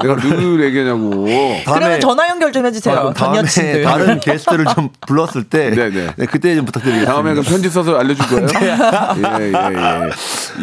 내가 0.01 0.15
누구 0.19 0.63
얘기냐고. 0.63 1.25
그러면 1.65 1.99
전화 1.99 2.27
연결 2.29 2.51
좀 2.51 2.65
해주세요. 2.65 2.95
아, 2.95 2.99
그럼 3.01 3.13
전 3.13 3.33
다음에. 3.45 3.83
다른 3.83 4.19
게스트를 4.19 4.65
좀 4.73 4.89
불렀을 5.07 5.43
때 5.43 5.69
네네. 5.69 6.13
네, 6.15 6.25
그때 6.25 6.55
좀 6.55 6.65
부탁드리겠습니다. 6.65 7.13
다음에 7.13 7.33
그 7.35 7.41
편지 7.43 7.69
써서 7.69 7.97
알려줄 7.97 8.25
거예요? 8.27 8.47
예, 8.61 9.43
예, 9.43 9.53
예. 9.53 10.09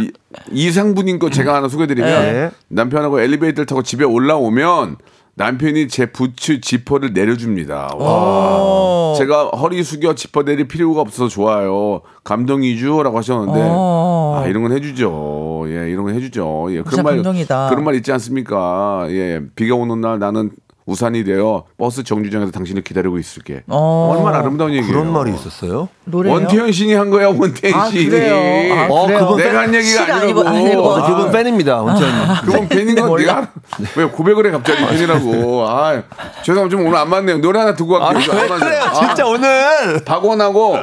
이, 0.03 0.11
이상분인 0.51 1.19
거 1.21 1.31
제가 1.31 1.55
하나 1.55 1.69
소개드리면 1.69 2.11
네. 2.23 2.51
남편하고 2.69 3.21
엘리베이터를 3.21 3.67
타고 3.67 3.83
집에 3.83 4.05
올라오면 4.05 4.97
남편이 5.35 5.89
제 5.89 6.07
부츠 6.07 6.61
지퍼를 6.61 7.13
내려줍니다. 7.13 7.95
와. 7.97 9.15
제가 9.17 9.49
허리 9.51 9.83
숙여 9.83 10.15
지퍼 10.15 10.43
내릴 10.43 10.69
필요가 10.69 11.01
없어서 11.01 11.29
좋아요. 11.29 12.03
감동이죠라고 12.25 13.17
하셨는데 13.17 13.61
어. 13.71 14.43
아 14.43 14.47
이런 14.47 14.63
건 14.63 14.73
해주죠. 14.73 15.65
예, 15.67 15.91
이런 15.91 16.05
건 16.05 16.15
해주죠. 16.15 16.69
예, 16.71 16.83
그런 16.83 17.05
말 17.05 17.15
감동이다. 17.17 17.71
그런 17.71 17.85
말 17.85 17.95
있지 17.95 18.13
않습니까? 18.13 19.07
예, 19.09 19.41
비가 19.55 19.75
오는 19.75 20.01
날 20.01 20.19
나는 20.19 20.51
우산이 20.91 21.23
되어 21.23 21.65
버스 21.79 22.03
정류장에서 22.03 22.51
당신을 22.51 22.83
기다리고 22.83 23.19
있을게. 23.19 23.63
어. 23.69 24.13
얼마나 24.17 24.39
아름다운 24.39 24.73
얘기예요. 24.73 24.93
그런 24.93 25.13
말이 25.13 25.33
있었어요? 25.33 25.89
노래요? 26.05 26.35
원태현 26.35 26.73
신이 26.73 26.95
한 26.95 27.11
거야 27.11 27.29
원태현 27.29 27.75
아, 27.79 27.89
신이. 27.89 28.07
그래요? 28.07 28.35
아, 28.75 28.87
어, 28.91 29.07
그래요? 29.07 29.19
그건 29.21 29.37
내가 29.37 29.61
한 29.61 29.75
얘기가. 29.75 30.17
아니고, 30.17 30.49
아니고. 30.49 30.83
어, 30.83 31.07
그분 31.07 31.31
팬입니다, 31.31 31.81
원태현님. 31.83 32.29
그건 32.45 32.69
팬인 32.69 32.95
건 32.97 33.17
네가 33.21 33.53
왜 33.97 34.05
고백을 34.07 34.47
해 34.47 34.51
갑자기 34.51 34.85
팬이라고. 34.85 35.65
아 35.69 36.03
죄송합니다 36.43 36.77
좀 36.77 36.87
오늘 36.87 36.99
안 36.99 37.09
맞네요. 37.09 37.39
노래 37.41 37.61
하나 37.61 37.75
두고 37.77 37.99
갈게요. 38.01 38.33
안 38.41 38.49
맞네요. 38.49 38.83
아, 38.83 38.93
진짜 38.93 39.27
오늘 39.27 40.05
박원하고 40.05 40.79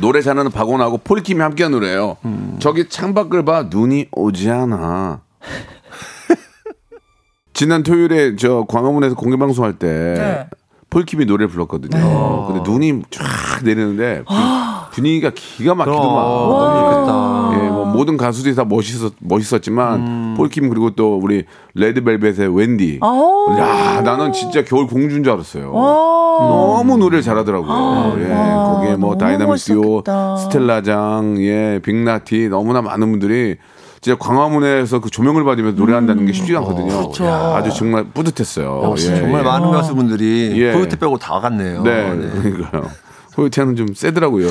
노래 0.00 0.20
잘하는 0.20 0.50
박원하고 0.50 0.98
폴킴이 0.98 1.40
함께한 1.40 1.72
노래예요. 1.72 2.18
저기 2.58 2.88
창밖을 2.90 3.44
봐 3.46 3.64
눈이 3.70 4.08
오지 4.12 4.50
않아. 4.50 5.20
지난 7.58 7.82
토요일에 7.82 8.36
저 8.36 8.64
광화문에서 8.68 9.16
공개 9.16 9.36
방송할 9.36 9.80
때 9.80 9.88
네. 10.16 10.46
폴킴이 10.90 11.24
노래를 11.24 11.48
불렀거든요. 11.48 12.46
근데 12.46 12.62
눈이 12.70 13.02
쫙 13.10 13.24
내리는데 13.64 14.22
분- 14.28 14.36
분위기가 14.92 15.32
기가 15.34 15.74
막히더만. 15.74 16.06
와. 16.14 17.52
예, 17.54 17.68
뭐 17.68 17.84
모든 17.84 18.16
가수들이 18.16 18.54
다 18.54 18.64
멋있었 18.64 19.12
멋있었지만 19.18 19.94
음. 19.98 20.34
폴킴 20.36 20.68
그리고 20.68 20.90
또 20.90 21.18
우리 21.18 21.46
레드벨벳의 21.74 22.56
웬디. 22.56 23.00
어. 23.02 23.46
야, 23.58 24.02
나는 24.02 24.32
진짜 24.32 24.62
겨울 24.62 24.86
공주인 24.86 25.24
줄 25.24 25.32
알았어요. 25.32 25.72
어. 25.74 26.76
너무 26.78 26.96
노래를 26.96 27.22
잘하더라고요. 27.22 28.14
예, 28.20 28.28
거기에 28.28 28.96
뭐 28.96 29.16
너무 29.16 29.18
다이나믹 29.18 29.56
듀오, 29.64 29.80
멋있었겠다. 30.02 30.36
스텔라장, 30.36 31.34
예, 31.40 31.80
빅나티 31.82 32.50
너무나 32.50 32.82
많은 32.82 33.10
분들이 33.10 33.56
진짜 34.00 34.16
광화문에서 34.18 35.00
그 35.00 35.10
조명을 35.10 35.44
받으면서 35.44 35.76
노래한다는 35.78 36.26
게 36.26 36.32
쉽지가 36.32 36.60
않거든요. 36.60 37.12
야, 37.26 37.56
아주 37.56 37.72
정말 37.74 38.04
뿌듯했어요. 38.04 38.82
역시 38.84 39.10
예, 39.10 39.16
정말 39.16 39.40
예. 39.40 39.44
많은 39.44 39.70
가수분들이 39.70 40.52
예. 40.56 40.72
포인트 40.72 40.96
빼고 40.96 41.18
다 41.18 41.40
갔네요. 41.40 41.82
네, 41.82 42.14
그러니까요. 42.14 42.90
호요태는 43.38 43.76
좀 43.76 43.94
세더라고요. 43.94 44.48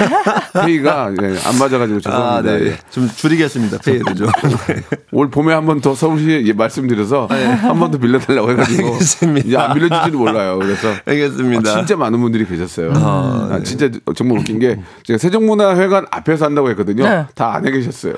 페이가 0.64 1.10
예, 1.22 1.26
안 1.46 1.58
맞아가지고 1.58 2.00
죄송합니다. 2.00 2.10
아, 2.38 2.40
네. 2.42 2.66
예. 2.68 2.78
좀 2.90 3.08
줄이겠습니다. 3.14 3.78
페이를 3.78 4.14
좀. 4.14 4.28
올 5.12 5.30
봄에 5.30 5.52
한 5.52 5.66
번 5.66 5.80
더 5.80 5.94
서울시에 5.94 6.42
예, 6.46 6.52
말씀드려서 6.54 7.26
한번 7.28 7.90
더 7.90 7.98
빌려달라고 7.98 8.50
해가지고. 8.52 8.98
이제 9.44 9.56
안 9.58 9.74
빌려줄지도 9.74 10.18
몰라요. 10.18 10.58
그래서 10.58 10.88
알겠습니다. 11.04 11.70
아, 11.70 11.74
진짜 11.76 11.96
많은 11.96 12.18
분들이 12.20 12.46
계셨어요. 12.46 12.92
아, 12.96 13.48
아, 13.52 13.60
진짜 13.62 13.90
정말 14.16 14.38
웃긴 14.38 14.58
게 14.58 14.78
제가 15.02 15.18
세종문화회관 15.18 16.06
앞에서 16.10 16.46
한다고 16.46 16.70
했거든요. 16.70 17.04
네. 17.06 17.26
다 17.34 17.54
안에 17.56 17.70
계셨어요. 17.70 18.14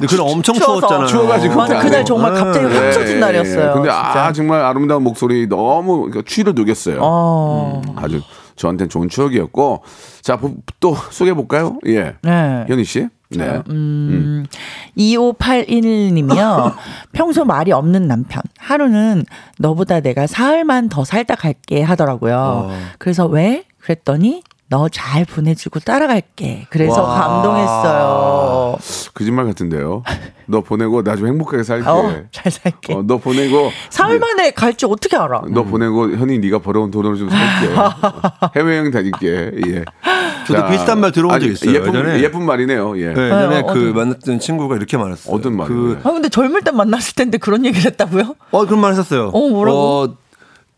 근데 0.00 0.16
그날 0.16 0.32
엄청 0.32 0.54
추워서. 0.54 0.80
추웠잖아요. 0.80 1.06
추워가지고 1.06 1.54
맞아, 1.56 1.74
그때 1.76 1.86
그날 1.86 1.98
안 2.00 2.04
정말 2.06 2.34
해. 2.34 2.40
갑자기 2.40 2.74
확 2.74 2.90
쳐진 2.92 3.16
예, 3.16 3.20
날이었어요. 3.20 3.60
예. 3.68 3.72
근데 3.74 3.88
진짜. 3.90 4.24
아 4.24 4.32
정말 4.32 4.60
아름다운 4.62 5.02
목소리 5.02 5.46
너무 5.46 5.98
그러니까 6.06 6.22
추위를 6.26 6.54
녹였어요. 6.54 6.98
어. 7.02 7.82
아주 7.96 8.22
저한테는 8.56 8.88
좋은 8.88 9.08
추억이었고 9.08 9.82
자또 10.22 10.96
소개해 11.10 11.34
볼까요? 11.34 11.78
예, 11.86 12.14
네. 12.22 12.64
현희 12.66 12.84
씨. 12.84 13.08
네. 13.30 13.62
음, 13.68 14.44
2581님이요. 14.98 16.74
평소 17.12 17.44
말이 17.44 17.72
없는 17.72 18.08
남편. 18.08 18.42
하루는 18.58 19.24
너보다 19.58 20.00
내가 20.00 20.26
사흘만 20.26 20.88
더 20.88 21.04
살다 21.04 21.36
갈게 21.36 21.82
하더라고요. 21.82 22.70
그래서 22.98 23.26
왜? 23.26 23.64
그랬더니 23.80 24.42
너 24.70 24.88
잘 24.88 25.24
보내주고 25.24 25.80
따라갈게. 25.80 26.66
그래서 26.70 27.02
와. 27.02 27.20
감동했어요. 27.26 28.76
거짓말 29.14 29.44
같은데요. 29.46 30.04
너 30.46 30.60
보내고 30.60 31.02
나 31.02 31.16
좀 31.16 31.26
행복하게 31.26 31.64
살게. 31.64 31.88
어, 31.88 32.22
잘 32.30 32.50
살게. 32.52 32.94
어, 32.94 33.02
너 33.04 33.18
보내고 33.18 33.70
사흘 33.90 34.18
만에 34.20 34.52
갈지 34.52 34.86
어떻게 34.86 35.16
알아? 35.16 35.42
너 35.50 35.64
보내고 35.64 36.12
현이 36.16 36.38
네가 36.38 36.60
벌어온 36.60 36.90
돈으로 36.92 37.16
좀 37.16 37.28
살게. 37.28 37.74
해외여행 38.56 38.90
다닐게. 38.92 39.50
예. 39.66 39.84
저도 40.46 40.68
비슷한 40.68 41.00
말 41.00 41.10
들어본 41.12 41.40
적 41.40 41.46
있어요, 41.48 41.74
예쁜, 41.74 41.88
예전에. 41.88 42.20
예쁜 42.22 42.44
말이네요. 42.46 42.96
예. 43.00 43.12
네, 43.12 43.24
예전에 43.26 43.48
네, 43.56 43.62
그 43.62 43.68
어떤- 43.70 43.94
만났던 43.94 44.38
친구가 44.38 44.76
이렇게 44.76 44.96
말했어요. 44.96 45.34
어떤 45.34 45.56
말이에요? 45.56 45.80
그, 45.80 46.00
아 46.04 46.12
근데 46.12 46.28
젊을 46.28 46.62
때 46.62 46.70
만났을 46.70 47.14
텐데 47.16 47.38
그런 47.38 47.64
얘기를 47.66 47.84
했다고요? 47.90 48.36
어, 48.52 48.66
그런 48.66 48.80
말 48.80 48.92
했었어요. 48.92 49.28
어, 49.34 49.48
뭐라고? 49.48 49.78
어, 49.78 50.14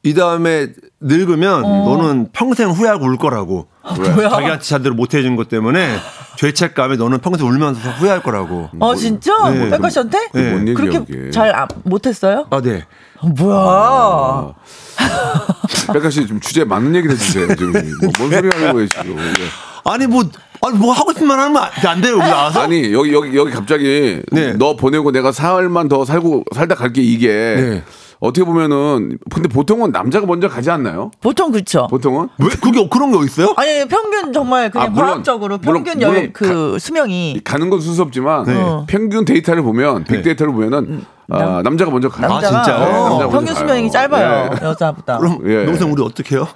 이 0.04 0.14
다음에 0.14 0.68
늙으면 1.00 1.62
너는 1.62 2.28
평생 2.32 2.70
후회하고 2.70 3.04
울 3.06 3.16
거라고. 3.18 3.68
뭐야? 3.96 4.28
자기한테 4.30 4.64
제대로 4.64 4.94
못 4.96 5.14
해준 5.14 5.36
것 5.36 5.48
때문에 5.48 5.96
죄책감에 6.38 6.96
너는 6.96 7.18
평생 7.18 7.46
울면서 7.46 7.88
후회할 7.90 8.22
거라고. 8.22 8.68
어 8.80 8.94
진짜? 8.96 9.32
네. 9.50 9.70
백가 9.70 9.90
씨한테? 9.90 10.28
네. 10.32 10.50
뭔 10.50 10.68
얘기야, 10.68 10.74
그렇게 10.74 10.98
그게. 10.98 11.30
잘 11.30 11.54
아, 11.54 11.68
못했어요? 11.84 12.46
아, 12.50 12.60
네. 12.60 12.84
어, 13.20 13.28
뭐야? 13.28 14.54
백가 15.92 16.10
씨 16.10 16.26
좀 16.26 16.40
주제 16.40 16.64
맞는 16.64 16.94
얘기를 16.96 17.14
해주세요. 17.14 17.48
지금 17.54 17.72
뭐, 17.72 18.10
뭔 18.18 18.30
소리 18.30 18.48
하는 18.48 18.72
거예요 18.72 18.88
지금? 18.88 19.18
예. 19.18 19.32
아니, 19.84 20.06
뭐, 20.06 20.24
아니, 20.64 20.78
뭐 20.78 20.92
하고 20.92 21.12
싶은 21.12 21.26
말 21.28 21.38
하면 21.38 21.56
안- 21.62 21.70
안 21.86 22.00
돼요, 22.00 22.12
여기 22.18 22.28
나와서? 22.28 22.60
아니 22.62 22.92
여기 22.92 23.12
여기 23.12 23.36
여기 23.36 23.50
갑자기 23.52 24.20
네. 24.32 24.52
너 24.54 24.74
보내고 24.76 25.10
내가 25.12 25.30
사흘만 25.32 25.88
더 25.88 26.04
살고 26.04 26.44
살다 26.54 26.74
갈게 26.76 27.02
이게 27.02 27.28
네. 27.28 27.84
어떻게 28.22 28.44
보면은 28.44 29.18
근데 29.30 29.48
보통은 29.48 29.90
남자가 29.90 30.26
먼저 30.26 30.48
가지 30.48 30.70
않나요? 30.70 31.10
보통 31.20 31.50
그렇죠. 31.50 31.88
보통은 31.88 32.28
왜? 32.38 32.48
그게 32.62 32.88
그런 32.88 33.10
거 33.10 33.24
있어요? 33.24 33.52
아니 33.56 33.84
평균 33.88 34.32
정말 34.32 34.70
그냥 34.70 34.86
아, 34.86 34.90
물론, 34.90 35.06
과학적으로 35.08 35.58
물론, 35.58 35.82
평균 35.82 36.00
열 36.02 36.10
물론 36.12 36.30
그 36.32 36.78
수명이 36.78 37.40
가는 37.42 37.68
건 37.68 37.80
수습지만 37.80 38.44
네. 38.44 38.84
평균 38.86 39.24
데이터를 39.24 39.64
보면 39.64 40.04
빅 40.04 40.12
네. 40.18 40.22
데이터를 40.22 40.52
보면은 40.52 41.04
아, 41.30 41.62
남자가 41.64 41.90
먼저 41.90 42.08
가요. 42.08 42.28
남자가 42.28 42.60
아, 42.60 42.62
진짜요? 42.62 42.84
어, 42.84 42.86
네, 42.86 43.08
남자가 43.08 43.30
평균 43.30 43.54
수명이 43.54 43.80
가요. 43.82 43.90
짧아요 43.90 44.50
예. 44.52 44.66
여자보다. 44.66 45.18
그럼 45.18 45.40
예. 45.46 45.64
농생 45.64 45.90
우리 45.90 46.02
어떻게 46.02 46.36
해요? 46.36 46.46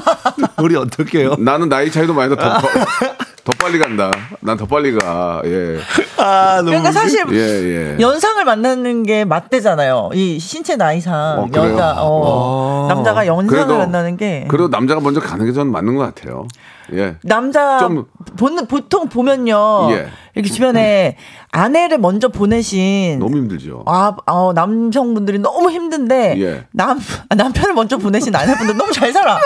우리 0.62 0.76
어떻게 0.76 1.20
해요? 1.20 1.34
나는 1.38 1.68
나이 1.68 1.90
차이도 1.90 2.14
많이 2.14 2.34
나. 2.34 2.58
더, 2.58 2.60
더, 2.60 2.68
더 3.44 3.52
빨리 3.58 3.78
간다. 3.80 4.10
난 4.40 4.56
더 4.56 4.66
빨리 4.66 4.92
가. 4.96 5.42
예. 5.44 5.78
아, 6.16 6.56
너무 6.58 6.66
그러니까 6.70 6.92
사실 6.92 7.24
예, 7.32 7.36
예. 7.36 7.96
연상을 7.98 8.44
만나는 8.44 9.02
게 9.02 9.24
맞대잖아요. 9.24 10.10
이 10.14 10.38
신체 10.38 10.76
나이상 10.76 11.14
어? 11.40 11.48
여자 11.52 11.94
어, 11.98 12.86
남자가 12.88 13.26
연상을 13.26 13.48
그래도- 13.66 13.78
만나는 13.78 14.16
게 14.16 14.44
그래도 14.48 14.68
남자가 14.68 15.00
먼저 15.00 15.20
가는 15.20 15.44
게 15.44 15.52
저는 15.52 15.72
맞는 15.72 15.96
것 15.96 16.14
같아요. 16.14 16.46
예. 16.94 17.16
남자 17.22 17.78
좀- 17.78 18.04
보는 18.38 18.66
보통 18.66 19.08
보면요 19.08 19.88
예. 19.92 20.08
이렇게 20.34 20.50
주변에 20.50 21.16
아내를 21.50 21.98
먼저 21.98 22.28
보내신 22.28 23.18
너무 23.18 23.36
힘들죠. 23.36 23.82
아, 23.86 24.16
어, 24.26 24.52
남성분들이 24.54 25.38
너무 25.38 25.70
힘든데 25.70 26.36
예. 26.40 26.64
남 26.72 26.98
남편을 27.28 27.74
먼저 27.74 27.98
보내신 27.98 28.34
아내분들 28.34 28.76
너무 28.78 28.90
잘 28.92 29.12
살아. 29.12 29.38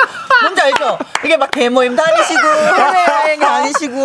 뭔지 0.42 0.60
알죠? 0.62 0.98
이게 1.24 1.36
막 1.36 1.50
대모임 1.50 1.96
다니시고 1.96 2.40
해외 2.46 3.06
여행 3.26 3.40
다니시고 3.40 3.96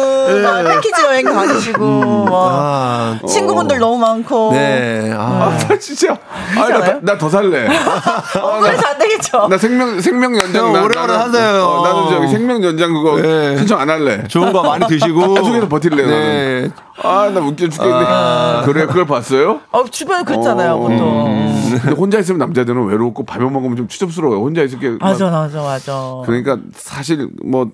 막 0.42 0.64
패키지 0.64 1.04
여행 1.04 1.26
다니시고 1.26 1.80
뭐 1.86 2.50
아, 2.52 3.20
친구분들 3.28 3.78
너무 3.78 3.98
많고 4.00 4.52
네. 4.54 5.12
아, 5.14 5.56
아, 5.70 5.78
진짜. 5.80 6.14
아, 6.58 6.64
않아요? 6.64 7.00
나더 7.04 7.30
살래. 7.30 7.68
아, 7.68 8.60
그래서 8.60 8.88
안 8.88 8.98
되겠죠. 8.98 9.48
나 9.50 9.58
생명 9.58 10.02
생명 10.02 10.36
연장 10.36 10.74
나- 10.74 10.82
오래오래 10.84 11.14
하세요. 11.14 11.64
어, 11.64 11.88
나는 11.88 12.10
저기 12.10 12.28
생명 12.30 12.64
연장 12.64 12.92
그거 12.94 13.18
네. 13.22 13.28
신청 13.58 13.80
안 13.80 13.90
할래. 13.90 14.24
좋은 14.28 14.52
거 14.54 14.62
많이 14.64 14.86
드시고. 14.88 15.28
나중에도 15.36 15.68
버틸래 15.70 15.96
네. 15.96 16.04
나는. 16.62 16.72
아, 17.04 17.30
나 17.34 17.40
웃겨 17.40 17.68
죽겠네. 17.70 18.62
그래, 18.66 18.86
그걸 18.86 19.06
봤어요? 19.06 19.62
어, 19.72 19.84
주변에 19.86 20.24
그랬잖아요, 20.24 20.74
어, 20.74 20.78
보통. 20.80 21.52
근데 21.82 21.92
혼자 21.96 22.20
있으면 22.20 22.40
남자들은 22.40 22.86
외롭고 22.86 23.24
밥을 23.26 23.50
먹으면 23.50 23.76
좀 23.78 23.88
추접스러워요. 23.88 24.40
혼자 24.42 24.62
있을 24.64 24.80
게. 24.80 24.90
막- 24.90 25.00
맞아, 25.02 25.30
맞아, 25.30 25.62
맞아. 25.62 25.94
그러니까 26.26 26.58
사실 26.76 27.30
뭐 27.44 27.70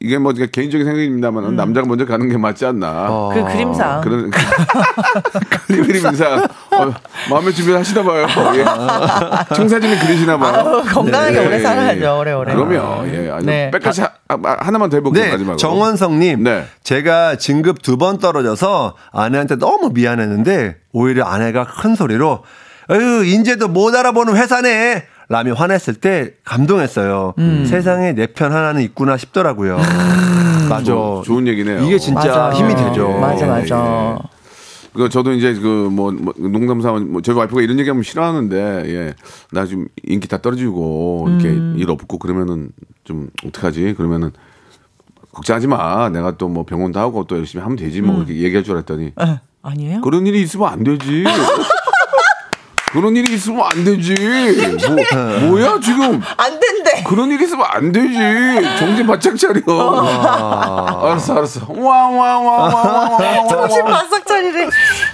이게 0.00 0.16
뭐 0.16 0.32
제가 0.32 0.46
개인적인 0.52 0.86
생각입니다만 0.86 1.56
남자가 1.56 1.86
먼저 1.88 2.06
가는 2.06 2.28
게 2.28 2.38
맞지 2.38 2.64
않나. 2.66 3.30
그 3.34 3.42
그림상. 3.44 4.00
그런 4.00 4.30
그 5.66 5.86
그림상 5.86 6.44
어, 6.70 6.94
마음의 7.30 7.52
준비를 7.52 7.80
하시나 7.80 8.02
봐요. 8.04 8.26
예. 8.54 9.54
청사진을 9.56 9.98
그리시나 9.98 10.38
봐요. 10.38 10.54
아우, 10.54 10.82
건강하게 10.84 11.44
오래 11.44 11.58
살아야죠, 11.60 12.18
오래 12.20 12.32
오래. 12.32 12.54
그러면 12.54 13.12
예, 13.12 13.28
아주 13.30 13.46
네. 13.46 13.70
백까지 13.72 14.02
하, 14.02 14.10
아, 14.28 14.38
하나만 14.60 14.88
더 14.88 14.98
해볼게요 14.98 15.24
네, 15.24 15.30
마지막으로. 15.32 15.56
정원성님. 15.56 16.44
네. 16.44 16.66
제가 16.84 17.34
진급 17.36 17.82
두 17.82 17.98
번 17.98 18.18
떨어져서 18.18 18.94
아내한테 19.12 19.56
너무 19.56 19.90
미안했는데 19.92 20.76
오히려 20.92 21.24
아내가 21.24 21.64
큰 21.64 21.96
소리로 21.96 22.44
어휴 22.88 23.24
인제도 23.24 23.66
못 23.66 23.92
알아보는 23.96 24.36
회사네. 24.36 25.06
라며 25.28 25.52
화냈을 25.54 25.94
때 25.94 26.34
감동했어요. 26.44 27.34
음. 27.38 27.66
세상에 27.66 28.12
내 28.12 28.26
편 28.26 28.52
하나는 28.52 28.80
있구나 28.82 29.16
싶더라고요. 29.18 29.76
맞아. 30.68 30.82
좋- 30.84 31.22
좋은 31.24 31.46
얘기네요. 31.46 31.82
이게 31.84 31.98
진짜 31.98 32.20
맞아. 32.28 32.52
힘이 32.52 32.74
되죠. 32.74 33.08
맞아, 33.18 33.44
예, 33.44 33.50
맞아. 33.50 34.18
그 34.94 35.08
저도 35.10 35.32
이제 35.32 35.54
그뭐 35.54 36.12
뭐 36.12 36.34
농담삼아 36.38 37.00
뭐 37.00 37.20
저희 37.20 37.36
와이프가 37.36 37.60
이런 37.62 37.78
얘기하면 37.78 38.02
싫어하는데 38.02 38.56
예. 38.86 39.14
나 39.52 39.66
지금 39.66 39.86
인기 40.02 40.26
다 40.28 40.38
떨어지고 40.38 41.26
이렇게 41.28 41.48
음. 41.50 41.74
일 41.78 41.90
없고 41.90 42.18
그러면은 42.18 42.70
좀 43.04 43.28
어떡하지? 43.46 43.94
그러면은 43.96 44.30
걱정하지 45.32 45.66
마. 45.68 46.08
내가 46.08 46.36
또 46.38 46.48
뭐 46.48 46.64
병원도 46.64 46.98
하고 46.98 47.24
또 47.24 47.36
열심히 47.36 47.62
하면 47.62 47.76
되지 47.76 48.00
음. 48.00 48.06
뭐 48.06 48.16
이렇게 48.16 48.34
얘기할 48.38 48.64
줄 48.64 48.74
알았더니 48.74 49.04
에, 49.20 49.40
아니에요? 49.62 50.00
그런 50.00 50.26
일이 50.26 50.40
있으면 50.40 50.68
안 50.68 50.82
되지. 50.82 51.24
그런 52.92 53.14
일이 53.16 53.34
있으면 53.34 53.64
안 53.64 53.84
되지. 53.84 54.14
뭐, 54.88 54.96
뭐야 55.50 55.78
지금 55.82 56.20
안 56.36 56.58
된대. 56.58 57.02
그런 57.04 57.30
일이 57.30 57.44
있으면 57.44 57.66
안 57.68 57.92
되지. 57.92 58.14
정신 58.78 59.06
바짝 59.06 59.36
차려. 59.36 59.60
알았어, 61.02 61.34
알았어. 61.36 61.60
와와와와와와. 61.68 63.48
정신 63.48 63.84
바싹 63.84 64.26
차리래. 64.26 64.68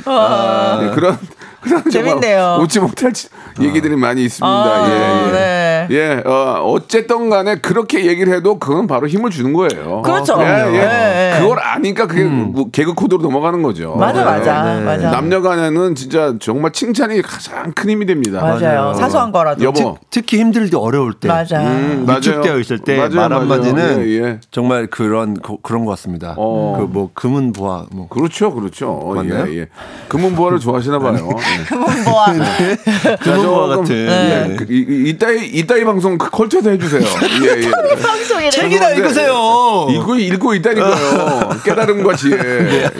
와. 0.07 0.79
네, 0.81 0.91
그런 0.95 1.19
그런 1.61 1.91
재밌네요. 1.91 2.59
웃지 2.61 2.79
못할 2.79 3.13
지- 3.13 3.29
얘기들이 3.61 3.97
많이 3.97 4.25
있습니다. 4.25 4.47
아, 4.47 4.89
예, 4.89 5.29
예. 5.29 5.33
네. 5.33 5.87
예, 5.91 6.23
어, 6.25 6.63
어쨌든 6.65 7.29
간에 7.29 7.57
그렇게 7.57 8.07
얘기를 8.07 8.33
해도 8.35 8.59
그건 8.59 8.87
바로 8.87 9.07
힘을 9.07 9.31
주는 9.31 9.53
거예요. 9.53 10.01
그렇죠. 10.03 10.37
예, 10.41 10.45
예. 10.47 10.75
예, 10.75 11.35
예. 11.37 11.41
그걸 11.41 11.59
아니까 11.61 12.07
그게 12.07 12.25
뭐 12.25 12.71
개그 12.71 12.95
코드로 12.95 13.21
넘어가는 13.23 13.63
거죠. 13.63 13.95
맞아, 13.97 14.21
예. 14.23 14.25
맞아, 14.25 14.81
맞아. 14.81 15.11
남녀 15.11 15.43
간에는 15.43 15.95
진짜 15.95 16.35
정말 16.41 16.73
칭찬이 16.73 17.21
가장 17.23 17.73
큰 17.73 17.91
힘이 17.91 18.07
됩니다. 18.07 18.41
맞아요. 18.41 18.95
사소한 18.95 19.31
거라도. 19.31 19.63
여보. 19.65 19.99
특, 20.11 20.33
히 20.33 20.39
힘들 20.39 20.71
때 20.71 20.77
어려울 20.77 21.13
때. 21.13 21.29
맞아. 21.29 21.61
음, 21.61 22.05
맞아요. 22.07 22.19
위축되어 22.19 22.59
있을 22.61 22.79
때 22.79 22.97
맞아요, 22.97 23.11
말 23.15 23.29
맞아요. 23.29 23.41
한마디는 23.43 24.07
예, 24.09 24.11
예. 24.23 24.41
정말 24.51 24.87
그런 24.87 25.35
거- 25.35 25.59
그런 25.63 25.85
것 25.85 25.91
같습니다. 25.93 26.35
어. 26.39 26.77
그뭐 26.93 27.11
금은 27.15 27.53
보화 27.53 27.85
뭐 27.93 28.09
그렇죠, 28.09 28.53
그렇죠. 28.55 29.13
맞나요? 29.15 29.47
예, 29.53 29.59
예. 29.61 29.67
금은보화를 30.09 30.61
좋아하시나 30.61 30.99
봐요. 30.99 31.29
예. 31.29 31.65
금은보화 31.69 32.27
조금, 33.45 33.77
같은. 33.77 33.95
예, 33.97 34.57
그, 34.57 34.67
이, 34.71 34.77
이- 34.89 35.09
이따위 35.11 35.47
이따위 35.47 35.85
방송 35.85 36.17
그 36.19 36.31
컬처도 36.31 36.71
해주세요. 36.73 37.03
예, 37.45 37.63
예. 37.63 37.71
방송이래. 37.97 38.51
책이나 38.51 38.91
읽으세요. 38.91 39.87
읽고 39.91 40.17
읽고 40.17 40.55
있다니까요. 40.55 41.49
깨달음과 41.65 42.17
지혜. 42.17 42.37
예. 42.39 42.91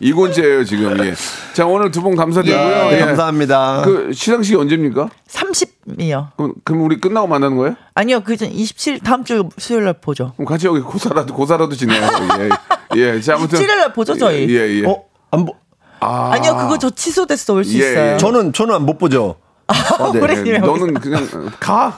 이곤째예요 0.00 0.64
지금. 0.64 0.98
예. 1.04 1.14
자 1.52 1.66
오늘 1.66 1.90
두 1.90 2.00
분 2.06 2.14
감사드리고요. 2.16 2.90
네, 2.90 2.96
예. 2.96 2.98
감사합니다. 3.00 3.82
그 3.84 4.12
시상식이 4.12 4.56
언제입니까? 4.56 5.08
30이요. 5.28 6.28
그럼, 6.36 6.54
그럼 6.64 6.82
우리 6.82 7.00
끝나고 7.00 7.26
만나는 7.26 7.56
거예요? 7.56 7.74
아니요, 7.94 8.20
그전 8.20 8.50
27 8.50 9.00
다음 9.00 9.24
주 9.24 9.48
수요일 9.58 9.84
날 9.84 9.94
보죠. 9.94 10.32
그럼 10.36 10.46
같이 10.46 10.66
여기 10.66 10.80
고사라도 10.80 11.34
고사라도 11.34 11.74
지내요. 11.74 12.00
예. 12.94 13.00
예. 13.00 13.20
자 13.20 13.34
아무튼 13.34 13.58
27일 13.58 13.66
날 13.66 13.92
보죠, 13.92 14.16
저희. 14.16 14.48
예, 14.54 14.80
예. 14.82 14.86
어? 14.86 15.02
안 15.32 15.44
보. 15.44 15.54
아. 15.98 16.30
아니요, 16.34 16.56
그거 16.56 16.78
저 16.78 16.90
취소됐어 16.90 17.54
올수 17.54 17.74
예, 17.74 17.78
있어요. 17.78 18.12
예. 18.12 18.16
저는 18.18 18.52
저는 18.52 18.82
못 18.82 18.98
보죠. 18.98 19.36
아, 19.68 20.12
네. 20.12 20.20
그래. 20.20 20.42
예, 20.46 20.58
너는 20.58 20.94
그냥 20.94 21.28
가. 21.58 21.96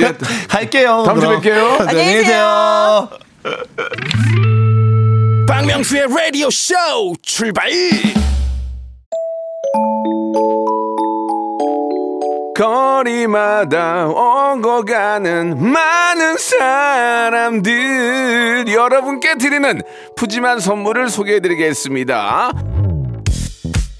예. 0.00 0.12
갈게요. 0.48 1.04
다음 1.06 1.20
주에. 1.20 1.28
뵐게요. 1.28 1.80
안녕히 1.88 2.14
계세요. 2.14 3.08
박명수의 5.48 6.06
라디오 6.08 6.50
쇼 6.50 6.74
출발 7.22 7.70
거리마다 12.56 14.06
오고 14.08 14.84
가는 14.86 15.70
많은 15.72 16.36
사람들 16.38 17.66
여러분께 18.68 19.34
드리는 19.36 19.82
푸짐한 20.16 20.60
선물을 20.60 21.10
소개해 21.10 21.40
드리겠습니다 21.40 22.52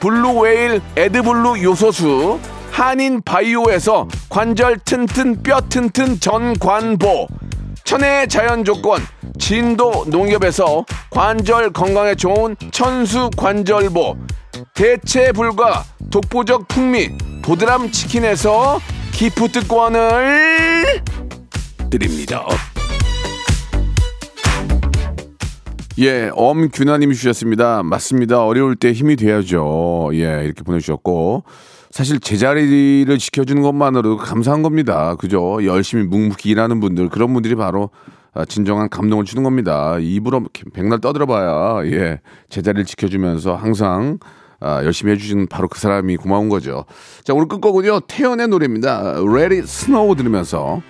블루웨일 0.00 0.80
에드블루 0.96 1.62
요소수 1.62 2.38
한인 2.70 3.22
바이오에서 3.22 4.08
관절 4.28 4.78
튼튼 4.84 5.42
뼈 5.42 5.60
튼튼 5.60 6.18
전관보 6.18 7.28
천혜의 7.84 8.28
자연 8.28 8.64
조건 8.64 9.00
진도 9.38 10.04
농협에서 10.08 10.84
관절 11.10 11.72
건강에 11.72 12.14
좋은 12.14 12.56
천수 12.72 13.30
관절보 13.36 14.16
대체 14.74 15.32
불가 15.32 15.84
독보적 16.10 16.68
풍미 16.68 17.10
보드람 17.42 17.90
치킨에서 17.90 18.80
기프트권을 19.12 21.02
드립니다. 21.90 22.46
예, 25.98 26.28
엄균아님이 26.34 27.14
주셨습니다. 27.14 27.84
맞습니다. 27.84 28.44
어려울 28.44 28.74
때 28.74 28.92
힘이 28.92 29.14
돼야죠. 29.14 30.10
예, 30.14 30.42
이렇게 30.44 30.64
보내주셨고. 30.64 31.44
사실 31.90 32.18
제자리를 32.18 33.16
지켜주는 33.16 33.62
것만으로도 33.62 34.16
감사한 34.16 34.62
겁니다. 34.62 35.14
그죠? 35.14 35.64
열심히 35.64 36.02
묵묵히 36.02 36.50
일하는 36.50 36.80
분들, 36.80 37.08
그런 37.10 37.32
분들이 37.32 37.54
바로 37.54 37.90
아, 38.32 38.44
진정한 38.44 38.88
감동을 38.88 39.24
주는 39.24 39.44
겁니다. 39.44 39.96
입으로 40.00 40.44
백날 40.72 41.00
떠들어봐야, 41.00 41.86
예, 41.86 42.20
제자리를 42.48 42.84
지켜주면서 42.84 43.54
항상 43.54 44.18
아, 44.58 44.82
열심히 44.82 45.12
해주시는 45.12 45.46
바로 45.46 45.68
그 45.68 45.78
사람이 45.78 46.16
고마운 46.16 46.48
거죠. 46.48 46.86
자, 47.22 47.32
오늘 47.32 47.46
끝곡은요, 47.46 48.00
태연의 48.08 48.48
노래입니다. 48.48 49.20
Ready 49.20 49.58
Snow 49.58 50.16
들으면서. 50.16 50.82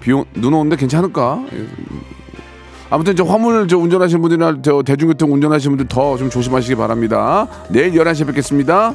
비, 0.00 0.10
오, 0.12 0.24
눈 0.34 0.54
오는데 0.54 0.74
괜찮을까? 0.76 1.44
예, 2.90 2.94
아무튼 2.94 3.16
저 3.16 3.24
화물 3.24 3.68
저 3.68 3.78
운전하시는 3.78 4.20
분들이나 4.20 4.58
저 4.62 4.82
대중교통 4.82 5.32
운전하시는 5.32 5.76
분들 5.76 5.88
더 5.88 6.16
좀 6.16 6.28
조심하시기 6.28 6.74
바랍니다. 6.74 7.46
내일 7.68 7.92
11시에 7.92 8.26
뵙겠습니다. 8.26 8.94